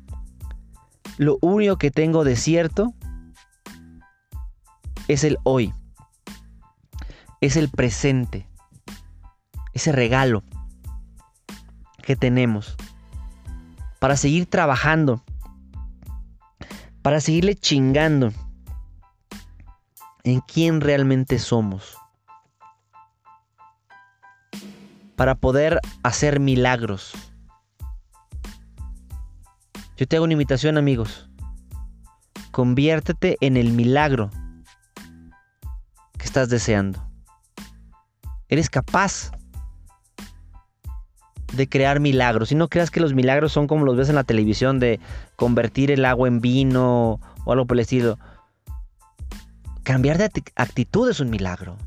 Lo 1.18 1.38
único 1.42 1.78
que 1.78 1.92
tengo 1.92 2.24
de 2.24 2.36
cierto 2.36 2.94
es 5.08 5.24
el 5.24 5.38
hoy. 5.44 5.74
Es 7.42 7.58
el 7.58 7.70
presente. 7.70 8.48
Ese 9.74 9.92
regalo 9.92 10.44
que 12.02 12.16
tenemos 12.16 12.76
para 14.00 14.18
seguir 14.18 14.46
trabajando. 14.46 15.24
Para 17.02 17.20
seguirle 17.20 17.56
chingando 17.56 18.32
en 20.24 20.40
quién 20.42 20.82
realmente 20.82 21.38
somos. 21.40 21.98
Para 25.24 25.36
poder 25.36 25.80
hacer 26.04 26.42
milagros. 26.42 27.14
Yo 29.96 30.06
te 30.06 30.18
hago 30.18 30.26
una 30.26 30.34
invitación 30.34 30.78
amigos. 30.78 31.30
Conviértete 32.52 33.38
en 33.40 33.56
el 33.56 33.72
milagro 33.72 34.32
que 36.18 36.26
estás 36.26 36.50
deseando. 36.50 37.02
Eres 38.50 38.70
capaz 38.70 39.32
de 41.54 41.70
crear 41.70 42.02
milagros. 42.02 42.52
Y 42.52 42.56
no 42.56 42.68
creas 42.68 42.92
que 42.92 43.00
los 43.00 43.14
milagros 43.14 43.54
son 43.54 43.66
como 43.66 43.86
los 43.86 43.96
ves 43.96 44.10
en 44.10 44.16
la 44.16 44.26
televisión 44.26 44.78
de 44.82 45.00
convertir 45.38 45.90
el 45.90 46.04
agua 46.04 46.28
en 46.28 46.42
vino 46.42 47.22
o 47.46 47.52
algo 47.54 47.66
por 47.66 47.78
el 47.78 47.82
estilo. 47.84 48.20
Cambiar 49.84 50.18
de 50.18 50.30
actitud 50.58 51.10
es 51.10 51.22
un 51.22 51.30
milagro. 51.30 51.78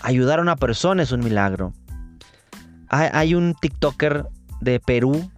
Ayudar 0.00 0.38
a 0.38 0.42
una 0.42 0.56
persona 0.56 1.02
es 1.02 1.12
un 1.12 1.20
milagro. 1.20 1.74
Hay, 2.92 3.34
un 3.34 3.54
TikToker 3.54 4.26
de 4.60 4.78
Perú 4.78 5.30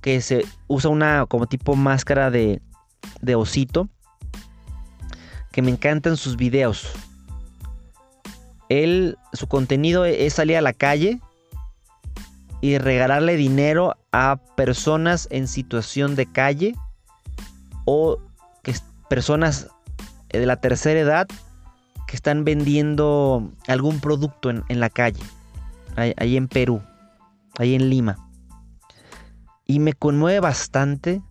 que 0.00 0.20
se 0.22 0.44
usa 0.66 0.90
una 0.90 1.26
como 1.26 1.46
tipo 1.46 1.76
máscara 1.76 2.30
de, 2.30 2.62
de 3.20 3.34
osito. 3.34 3.88
Que 5.52 5.62
me 5.62 5.70
encantan 5.70 6.16
sus 6.16 6.36
videos. 6.36 6.90
Él, 8.68 9.18
su 9.32 9.48
contenido 9.48 10.04
es 10.04 10.34
salir 10.34 10.56
a 10.56 10.62
la 10.62 10.72
calle 10.72 11.20
y 12.60 12.78
regalarle 12.78 13.36
dinero 13.36 13.96
a 14.12 14.40
personas 14.56 15.28
en 15.30 15.48
situación 15.48 16.14
de 16.14 16.26
calle 16.26 16.74
o 17.84 18.18
que 18.62 18.74
personas 19.08 19.68
de 20.28 20.46
la 20.46 20.56
tercera 20.56 21.00
edad 21.00 21.28
que 22.06 22.16
están 22.16 22.44
vendiendo 22.44 23.50
algún 23.68 24.00
producto 24.00 24.50
en, 24.50 24.80
la 24.80 24.90
calle, 24.90 25.22
ahí, 25.96 26.36
en 26.36 26.48
Perú, 26.48 26.82
ahí 27.58 27.74
en 27.74 27.90
Lima. 27.90 28.16
Y 29.66 29.78
me 29.78 29.92
conmueve 29.92 30.40
bastante 30.40 31.22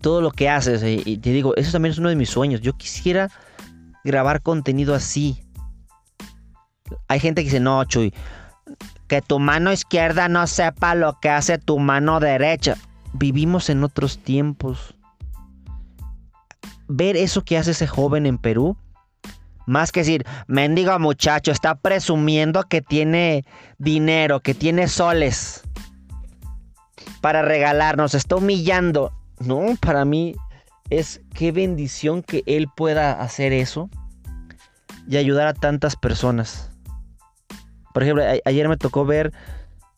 todo 0.00 0.20
lo 0.20 0.30
que 0.30 0.48
haces. 0.48 0.82
Y 1.06 1.18
te 1.18 1.30
digo, 1.30 1.54
eso 1.56 1.72
también 1.72 1.92
es 1.92 1.98
uno 1.98 2.08
de 2.08 2.16
mis 2.16 2.30
sueños. 2.30 2.60
Yo 2.60 2.76
quisiera 2.76 3.30
grabar 4.04 4.42
contenido 4.42 4.94
así. 4.94 5.44
Hay 7.08 7.20
gente 7.20 7.42
que 7.42 7.46
dice, 7.46 7.60
no, 7.60 7.84
Chuy, 7.84 8.12
que 9.08 9.22
tu 9.22 9.38
mano 9.38 9.72
izquierda 9.72 10.28
no 10.28 10.46
sepa 10.46 10.94
lo 10.94 11.18
que 11.20 11.30
hace 11.30 11.58
tu 11.58 11.78
mano 11.78 12.20
derecha. 12.20 12.76
Vivimos 13.12 13.70
en 13.70 13.84
otros 13.84 14.18
tiempos. 14.18 14.94
Ver 16.88 17.16
eso 17.16 17.44
que 17.44 17.56
hace 17.56 17.70
ese 17.70 17.86
joven 17.86 18.26
en 18.26 18.38
Perú, 18.38 18.76
más 19.66 19.92
que 19.92 20.00
decir, 20.00 20.24
mendigo 20.46 20.98
muchacho, 20.98 21.52
está 21.52 21.74
presumiendo 21.74 22.64
que 22.64 22.82
tiene 22.82 23.44
dinero, 23.78 24.40
que 24.40 24.54
tiene 24.54 24.88
soles 24.88 25.62
para 27.20 27.42
regalarnos, 27.42 28.14
está 28.14 28.36
humillando. 28.36 29.12
No, 29.38 29.62
para 29.80 30.04
mí 30.04 30.34
es 30.90 31.20
qué 31.34 31.52
bendición 31.52 32.22
que 32.22 32.42
Él 32.46 32.68
pueda 32.74 33.12
hacer 33.20 33.52
eso 33.52 33.88
y 35.08 35.16
ayudar 35.16 35.46
a 35.46 35.54
tantas 35.54 35.96
personas. 35.96 36.70
Por 37.92 38.02
ejemplo, 38.02 38.24
ayer 38.44 38.68
me 38.68 38.76
tocó 38.76 39.04
ver 39.04 39.32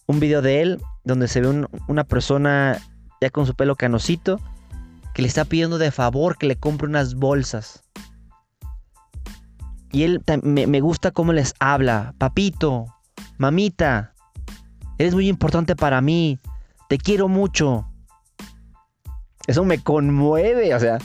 un 0.06 0.20
video 0.20 0.42
de 0.42 0.62
él 0.62 0.80
donde 1.04 1.28
se 1.28 1.40
ve 1.40 1.66
una 1.88 2.04
persona 2.04 2.78
ya 3.20 3.30
con 3.30 3.46
su 3.46 3.54
pelo 3.54 3.74
canosito 3.74 4.38
que 5.14 5.22
le 5.22 5.28
está 5.28 5.44
pidiendo 5.44 5.78
de 5.78 5.90
favor 5.90 6.36
que 6.36 6.46
le 6.46 6.56
compre 6.56 6.86
unas 6.86 7.14
bolsas. 7.14 7.82
Y 9.92 10.02
él 10.02 10.22
me, 10.42 10.66
me 10.66 10.80
gusta 10.80 11.10
cómo 11.10 11.32
les 11.32 11.54
habla. 11.58 12.14
Papito, 12.18 12.86
mamita, 13.38 14.14
eres 14.98 15.14
muy 15.14 15.28
importante 15.28 15.76
para 15.76 16.00
mí. 16.00 16.38
Te 16.88 16.98
quiero 16.98 17.28
mucho. 17.28 17.88
Eso 19.46 19.64
me 19.64 19.78
conmueve, 19.82 20.74
o 20.74 20.80
sea. 20.80 20.98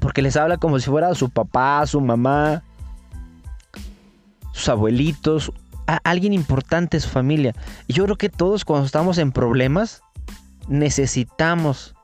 Porque 0.00 0.22
les 0.22 0.36
habla 0.36 0.58
como 0.58 0.78
si 0.78 0.88
fuera 0.88 1.14
su 1.14 1.30
papá, 1.30 1.86
su 1.86 2.00
mamá, 2.00 2.62
sus 4.52 4.68
abuelitos, 4.68 5.52
alguien 6.04 6.32
importante 6.32 6.96
de 6.96 7.00
su 7.00 7.08
familia. 7.08 7.54
Y 7.86 7.94
yo 7.94 8.04
creo 8.04 8.16
que 8.16 8.28
todos 8.28 8.64
cuando 8.64 8.86
estamos 8.86 9.18
en 9.18 9.32
problemas 9.32 10.02
necesitamos 10.68 11.94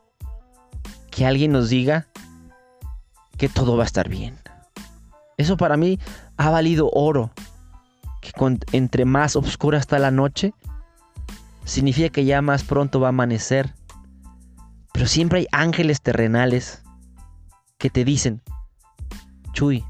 que 1.10 1.26
alguien 1.26 1.52
nos 1.52 1.68
diga 1.68 2.08
que 3.38 3.48
todo 3.48 3.76
va 3.76 3.84
a 3.84 3.86
estar 3.86 4.08
bien. 4.08 4.38
Eso 5.36 5.56
para 5.56 5.76
mí 5.76 5.98
ha 6.36 6.50
valido 6.50 6.90
oro. 6.92 7.30
Que 8.20 8.32
entre 8.72 9.04
más 9.04 9.36
oscura 9.36 9.78
está 9.78 9.98
la 9.98 10.10
noche, 10.10 10.54
significa 11.64 12.08
que 12.08 12.24
ya 12.24 12.42
más 12.42 12.64
pronto 12.64 13.00
va 13.00 13.08
a 13.08 13.10
amanecer. 13.10 13.74
Pero 14.92 15.06
siempre 15.06 15.40
hay 15.40 15.46
ángeles 15.52 16.00
terrenales 16.00 16.82
que 17.78 17.90
te 17.90 18.04
dicen, 18.04 18.42
Chuy, 19.52 19.84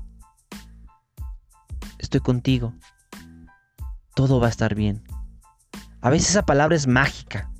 estoy 1.98 2.20
contigo. 2.20 2.74
Todo 4.14 4.40
va 4.40 4.48
a 4.48 4.50
estar 4.50 4.74
bien. 4.74 5.04
A 6.00 6.10
veces 6.10 6.30
esa 6.30 6.44
palabra 6.44 6.76
es 6.76 6.86
mágica. 6.86 7.50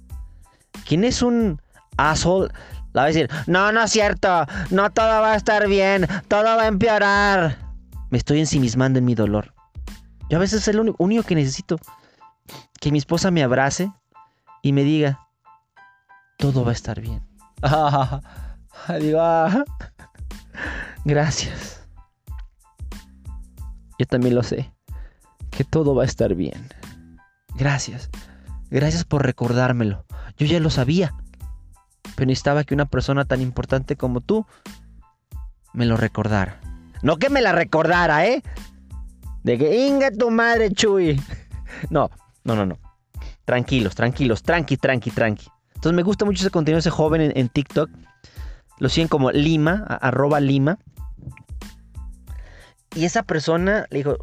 ¿Quién 0.87 1.05
es 1.05 1.23
un 1.23 1.61
asshole? 1.97 2.53
La 2.93 3.03
va 3.03 3.05
a 3.05 3.09
decir, 3.09 3.31
no, 3.47 3.73
no 3.73 3.83
es 3.83 3.91
cierto, 3.91 4.47
no 4.71 4.91
todo 4.91 5.21
va 5.21 5.33
a 5.33 5.37
estar 5.37 5.69
bien, 5.69 6.07
todo 6.29 6.45
va 6.45 6.63
a 6.63 6.69
empeorar. 6.69 7.66
Me 8.11 8.19
estoy 8.19 8.41
ensimismando 8.41 8.99
en 8.99 9.05
mi 9.05 9.15
dolor. 9.15 9.55
Yo 10.29 10.39
a 10.39 10.41
veces 10.41 10.67
es 10.67 10.75
lo 10.75 10.83
único, 10.83 11.03
único 11.03 11.23
que 11.23 11.35
necesito. 11.35 11.79
Que 12.81 12.93
mi 12.93 12.99
esposa 12.99 13.31
me 13.31 13.43
abrace 13.43 13.93
y 14.63 14.73
me 14.73 14.85
diga, 14.85 15.27
todo 16.39 16.65
va 16.65 16.71
a 16.71 16.75
estar 16.75 17.01
bien. 17.01 17.27
Digo, 19.01 19.21
ah, 19.21 19.65
gracias. 21.05 21.83
Yo 23.99 24.07
también 24.07 24.35
lo 24.35 24.43
sé. 24.43 24.73
Que 25.51 25.65
todo 25.65 25.95
va 25.95 26.03
a 26.03 26.07
estar 26.07 26.35
bien. 26.35 26.69
Gracias. 27.55 28.11
Gracias 28.71 29.05
por 29.05 29.25
recordármelo. 29.25 30.05
Yo 30.37 30.47
ya 30.47 30.61
lo 30.61 30.71
sabía. 30.71 31.15
Pero 32.15 32.27
necesitaba 32.27 32.65
que 32.65 32.75
una 32.75 32.87
persona 32.87 33.25
tan 33.25 33.41
importante 33.41 33.97
como 33.97 34.21
tú 34.21 34.47
me 35.73 35.87
lo 35.87 35.97
recordara. 35.97 36.61
No 37.03 37.17
que 37.17 37.31
me 37.31 37.43
la 37.43 37.53
recordara, 37.53 38.27
¿eh? 38.27 38.43
De 39.43 39.59
que 39.59 39.87
inga 39.87 40.11
tu 40.11 40.31
madre, 40.31 40.71
Chuy. 40.71 41.21
No, 41.91 42.11
no, 42.45 42.57
no, 42.57 42.65
no. 42.65 42.79
Tranquilos, 43.45 43.95
tranquilos, 43.95 44.43
tranqui, 44.43 44.79
tranqui, 44.79 45.11
tranqui. 45.11 45.47
Entonces 45.75 45.95
me 45.95 46.03
gusta 46.03 46.25
mucho 46.25 46.41
ese 46.41 46.51
contenido, 46.51 46.79
ese 46.79 46.91
joven 46.91 47.33
en, 47.35 47.49
TikTok. 47.49 47.91
Lo 48.79 48.89
siguen 48.89 49.09
como 49.09 49.31
Lima, 49.31 49.85
arroba 50.01 50.41
Lima. 50.41 50.79
Y 52.95 53.05
esa 53.05 53.25
persona 53.25 53.87
le 53.91 53.99
dijo, 53.99 54.17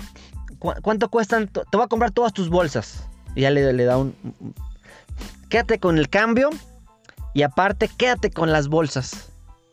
¿cuánto 0.57 1.09
cuestan? 1.09 1.47
Te 1.47 1.61
voy 1.78 1.84
a 1.84 1.88
comprar 1.88 2.11
todas 2.11 2.34
tus 2.34 2.49
bolsas. 2.49 3.07
Y 3.36 3.41
ya 3.41 3.51
le, 3.51 3.71
le 3.71 3.84
da 3.86 3.97
un... 3.97 4.15
Quédate 5.49 5.80
con 5.80 5.99
el 5.99 6.09
cambio 6.09 6.49
y 7.36 7.43
aparte 7.43 7.88
quédate 7.88 8.32
con 8.32 8.51
las 8.51 8.67
bolsas 8.67 9.30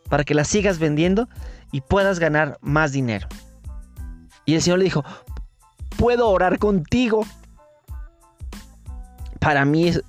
para 0.09 0.25
que 0.25 0.35
las 0.35 0.49
sigas 0.49 0.79
vendiendo 0.79 1.29
y 1.73 1.81
puedas 1.81 2.19
ganar 2.19 2.59
más 2.61 2.93
dinero. 2.93 3.29
Y 4.45 4.55
el 4.55 4.63
Señor 4.63 4.79
le 4.79 4.85
dijo, 4.85 5.05
puedo 5.97 6.29
orar 6.29 6.59
contigo. 6.59 7.25
Para 9.39 9.65
mí 9.65 9.89
es 9.89 10.03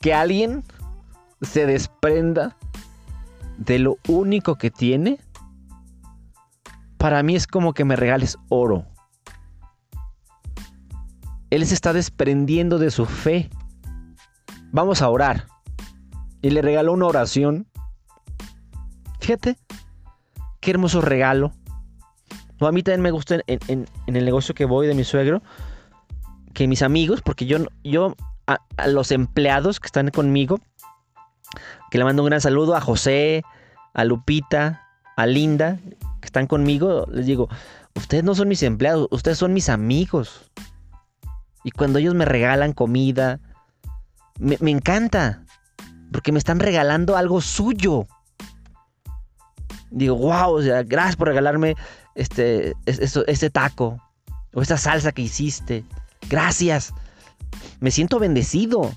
que 0.00 0.14
alguien 0.14 0.64
se 1.42 1.66
desprenda 1.66 2.56
de 3.58 3.78
lo 3.78 3.98
único 4.08 4.56
que 4.56 4.70
tiene 4.70 5.18
para 7.00 7.22
mí 7.22 7.34
es 7.34 7.46
como 7.46 7.72
que 7.72 7.86
me 7.86 7.96
regales 7.96 8.36
oro. 8.50 8.84
Él 11.48 11.66
se 11.66 11.72
está 11.72 11.94
desprendiendo 11.94 12.78
de 12.78 12.90
su 12.90 13.06
fe. 13.06 13.48
Vamos 14.70 15.00
a 15.00 15.08
orar. 15.08 15.46
Y 16.42 16.50
le 16.50 16.60
regaló 16.60 16.92
una 16.92 17.06
oración. 17.06 17.66
Fíjate, 19.18 19.56
qué 20.60 20.72
hermoso 20.72 21.00
regalo. 21.00 21.52
a 22.60 22.72
mí 22.72 22.82
también 22.82 23.02
me 23.02 23.10
gusta 23.10 23.40
en, 23.46 23.86
el 24.06 24.24
negocio 24.24 24.54
que 24.54 24.64
voy 24.64 24.86
de 24.86 24.94
mi 24.94 25.04
suegro, 25.04 25.42
que 26.54 26.68
mis 26.68 26.82
amigos, 26.82 27.22
porque 27.22 27.46
yo, 27.46 27.58
yo 27.82 28.14
a, 28.46 28.58
a 28.76 28.88
los 28.88 29.10
empleados 29.10 29.80
que 29.80 29.86
están 29.86 30.10
conmigo, 30.10 30.60
que 31.90 31.98
le 31.98 32.04
mando 32.04 32.22
un 32.22 32.28
gran 32.28 32.40
saludo 32.40 32.76
a 32.76 32.80
José, 32.80 33.42
a 33.94 34.04
Lupita, 34.04 34.86
a 35.16 35.26
Linda, 35.26 35.78
que 36.20 36.26
están 36.26 36.46
conmigo, 36.46 37.06
les 37.10 37.26
digo, 37.26 37.48
ustedes 37.94 38.24
no 38.24 38.34
son 38.34 38.48
mis 38.48 38.62
empleados, 38.62 39.08
ustedes 39.10 39.38
son 39.38 39.52
mis 39.52 39.68
amigos. 39.68 40.50
Y 41.64 41.70
cuando 41.70 41.98
ellos 41.98 42.14
me 42.14 42.24
regalan 42.24 42.72
comida, 42.72 43.40
me, 44.38 44.70
encanta, 44.70 45.44
porque 46.12 46.32
me 46.32 46.38
están 46.38 46.60
regalando 46.60 47.16
algo 47.16 47.40
suyo. 47.40 48.06
Digo, 49.90 50.16
wow, 50.16 50.52
o 50.54 50.62
sea, 50.62 50.82
gracias 50.82 51.16
por 51.16 51.28
regalarme 51.28 51.74
este, 52.14 52.74
este 52.86 53.50
taco 53.50 54.00
o 54.54 54.62
esta 54.62 54.76
salsa 54.76 55.12
que 55.12 55.22
hiciste. 55.22 55.84
Gracias. 56.28 56.92
Me 57.80 57.90
siento 57.90 58.18
bendecido. 58.18 58.92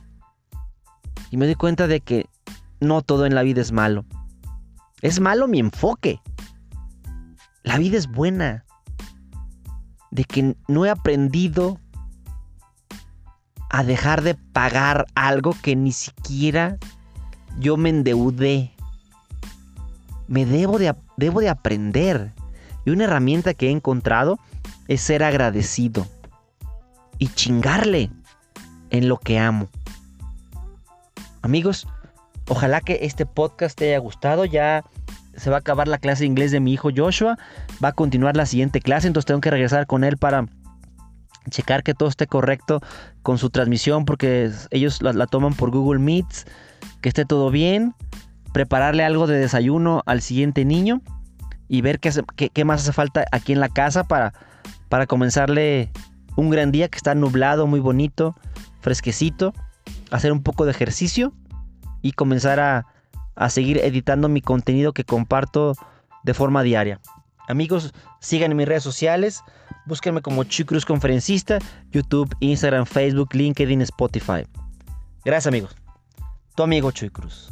Y 1.32 1.38
me 1.38 1.46
doy 1.46 1.56
cuenta 1.56 1.88
de 1.88 2.00
que 2.00 2.28
no 2.80 3.02
todo 3.02 3.26
en 3.26 3.34
la 3.34 3.44
vida 3.44 3.62
es 3.62 3.72
malo. 3.72 4.06
Es 5.02 5.20
malo 5.20 5.48
mi 5.48 5.60
enfoque. 5.60 6.22
La 7.64 7.78
vida 7.78 7.98
es 7.98 8.08
buena. 8.08 8.66
de 10.12 10.26
que 10.26 10.56
no 10.68 10.86
he 10.86 10.92
aprendido 10.92 11.80
a 13.72 13.84
dejar 13.84 14.22
de 14.22 14.36
pagar 14.36 15.08
algo 15.16 15.56
que 15.64 15.76
ni 15.76 15.92
siquiera 15.92 16.78
yo 17.58 17.78
me 17.78 17.90
endeudé. 17.90 18.73
Me 20.28 20.46
debo 20.46 20.80
de, 20.80 20.96
debo 21.18 21.40
de 21.40 21.50
aprender. 21.50 22.32
Y 22.86 22.92
una 22.92 23.06
herramienta 23.06 23.54
que 23.54 23.68
he 23.68 23.72
encontrado 23.72 24.40
es 24.88 25.02
ser 25.02 25.24
agradecido 25.24 26.06
y 27.18 27.30
chingarle 27.30 28.12
en 28.90 29.08
lo 29.08 29.18
que 29.18 29.40
amo. 29.40 29.70
Amigos, 31.42 31.88
ojalá 32.48 32.82
que 32.82 33.00
este 33.02 33.26
podcast 33.26 33.78
te 33.78 33.90
haya 33.90 34.00
gustado. 34.00 34.46
Ya 34.46 34.84
se 35.36 35.50
va 35.50 35.58
a 35.58 35.60
acabar 35.60 35.88
la 35.88 35.98
clase 35.98 36.24
de 36.24 36.28
inglés 36.28 36.52
de 36.52 36.60
mi 36.60 36.74
hijo 36.74 36.90
Joshua. 36.96 37.38
Va 37.84 37.90
a 37.90 37.94
continuar 37.94 38.36
la 38.36 38.46
siguiente 38.46 38.82
clase, 38.82 39.08
entonces 39.08 39.28
tengo 39.28 39.42
que 39.42 39.52
regresar 39.52 39.88
con 39.88 40.04
él 40.04 40.18
para 40.18 40.48
checar 41.50 41.84
que 41.84 41.94
todo 41.94 42.10
esté 42.10 42.28
correcto 42.28 42.82
con 43.22 43.38
su 43.38 43.50
transmisión 43.50 44.06
porque 44.06 44.52
ellos 44.72 45.02
la, 45.02 45.28
toman 45.28 45.54
por 45.54 45.72
Google 45.72 46.00
Meets, 46.00 46.46
que 47.02 47.10
esté 47.10 47.26
todo 47.26 47.52
bien, 47.52 47.94
prepararle 48.54 49.04
algo 49.04 49.28
de 49.28 49.38
desayuno 49.38 50.04
al 50.06 50.22
siguiente 50.22 50.64
niño 50.64 51.02
y 51.68 51.82
ver 51.82 52.00
qué, 52.00 52.66
más 52.66 52.82
hace 52.82 52.94
falta 52.94 53.26
aquí 53.32 53.52
en 53.52 53.60
la 53.60 53.70
casa 53.70 54.04
para, 54.04 54.34
para 54.90 55.08
comenzarle 55.08 55.92
un 56.36 56.50
gran 56.50 56.72
día 56.72 56.88
que 56.88 56.98
está 56.98 57.16
nublado, 57.16 57.68
muy 57.68 57.80
bonito, 57.80 58.36
fresquecito, 58.80 59.54
hacer 60.12 60.32
un 60.32 60.44
poco 60.44 60.66
de 60.66 60.72
ejercicio 60.72 61.34
y 62.02 62.12
comenzar 62.12 62.60
a, 62.60 62.86
a 63.36 63.50
seguir 63.50 63.80
editando 63.80 64.30
mi 64.30 64.42
contenido 64.42 64.94
que 64.94 65.04
comparto 65.04 65.74
de 66.24 66.34
forma 66.34 66.64
diaria. 66.64 67.00
Amigos, 67.48 67.94
síganme 68.20 68.54
en 68.54 68.58
mis 68.58 68.68
redes 68.68 68.84
sociales, 68.84 69.42
búsquenme 69.86 70.22
como 70.22 70.44
Chuy 70.44 70.66
Cruz 70.66 70.86
Conferencista, 70.86 71.60
YouTube, 71.92 72.34
Instagram, 72.40 72.86
Facebook, 72.86 73.30
LinkedIn, 73.34 73.82
Spotify. 73.82 74.46
Gracias 75.26 75.48
amigos. 75.48 75.76
Tu 76.56 76.64
amigo 76.64 76.92
Chuy 76.92 77.10
Cruz. 77.10 77.52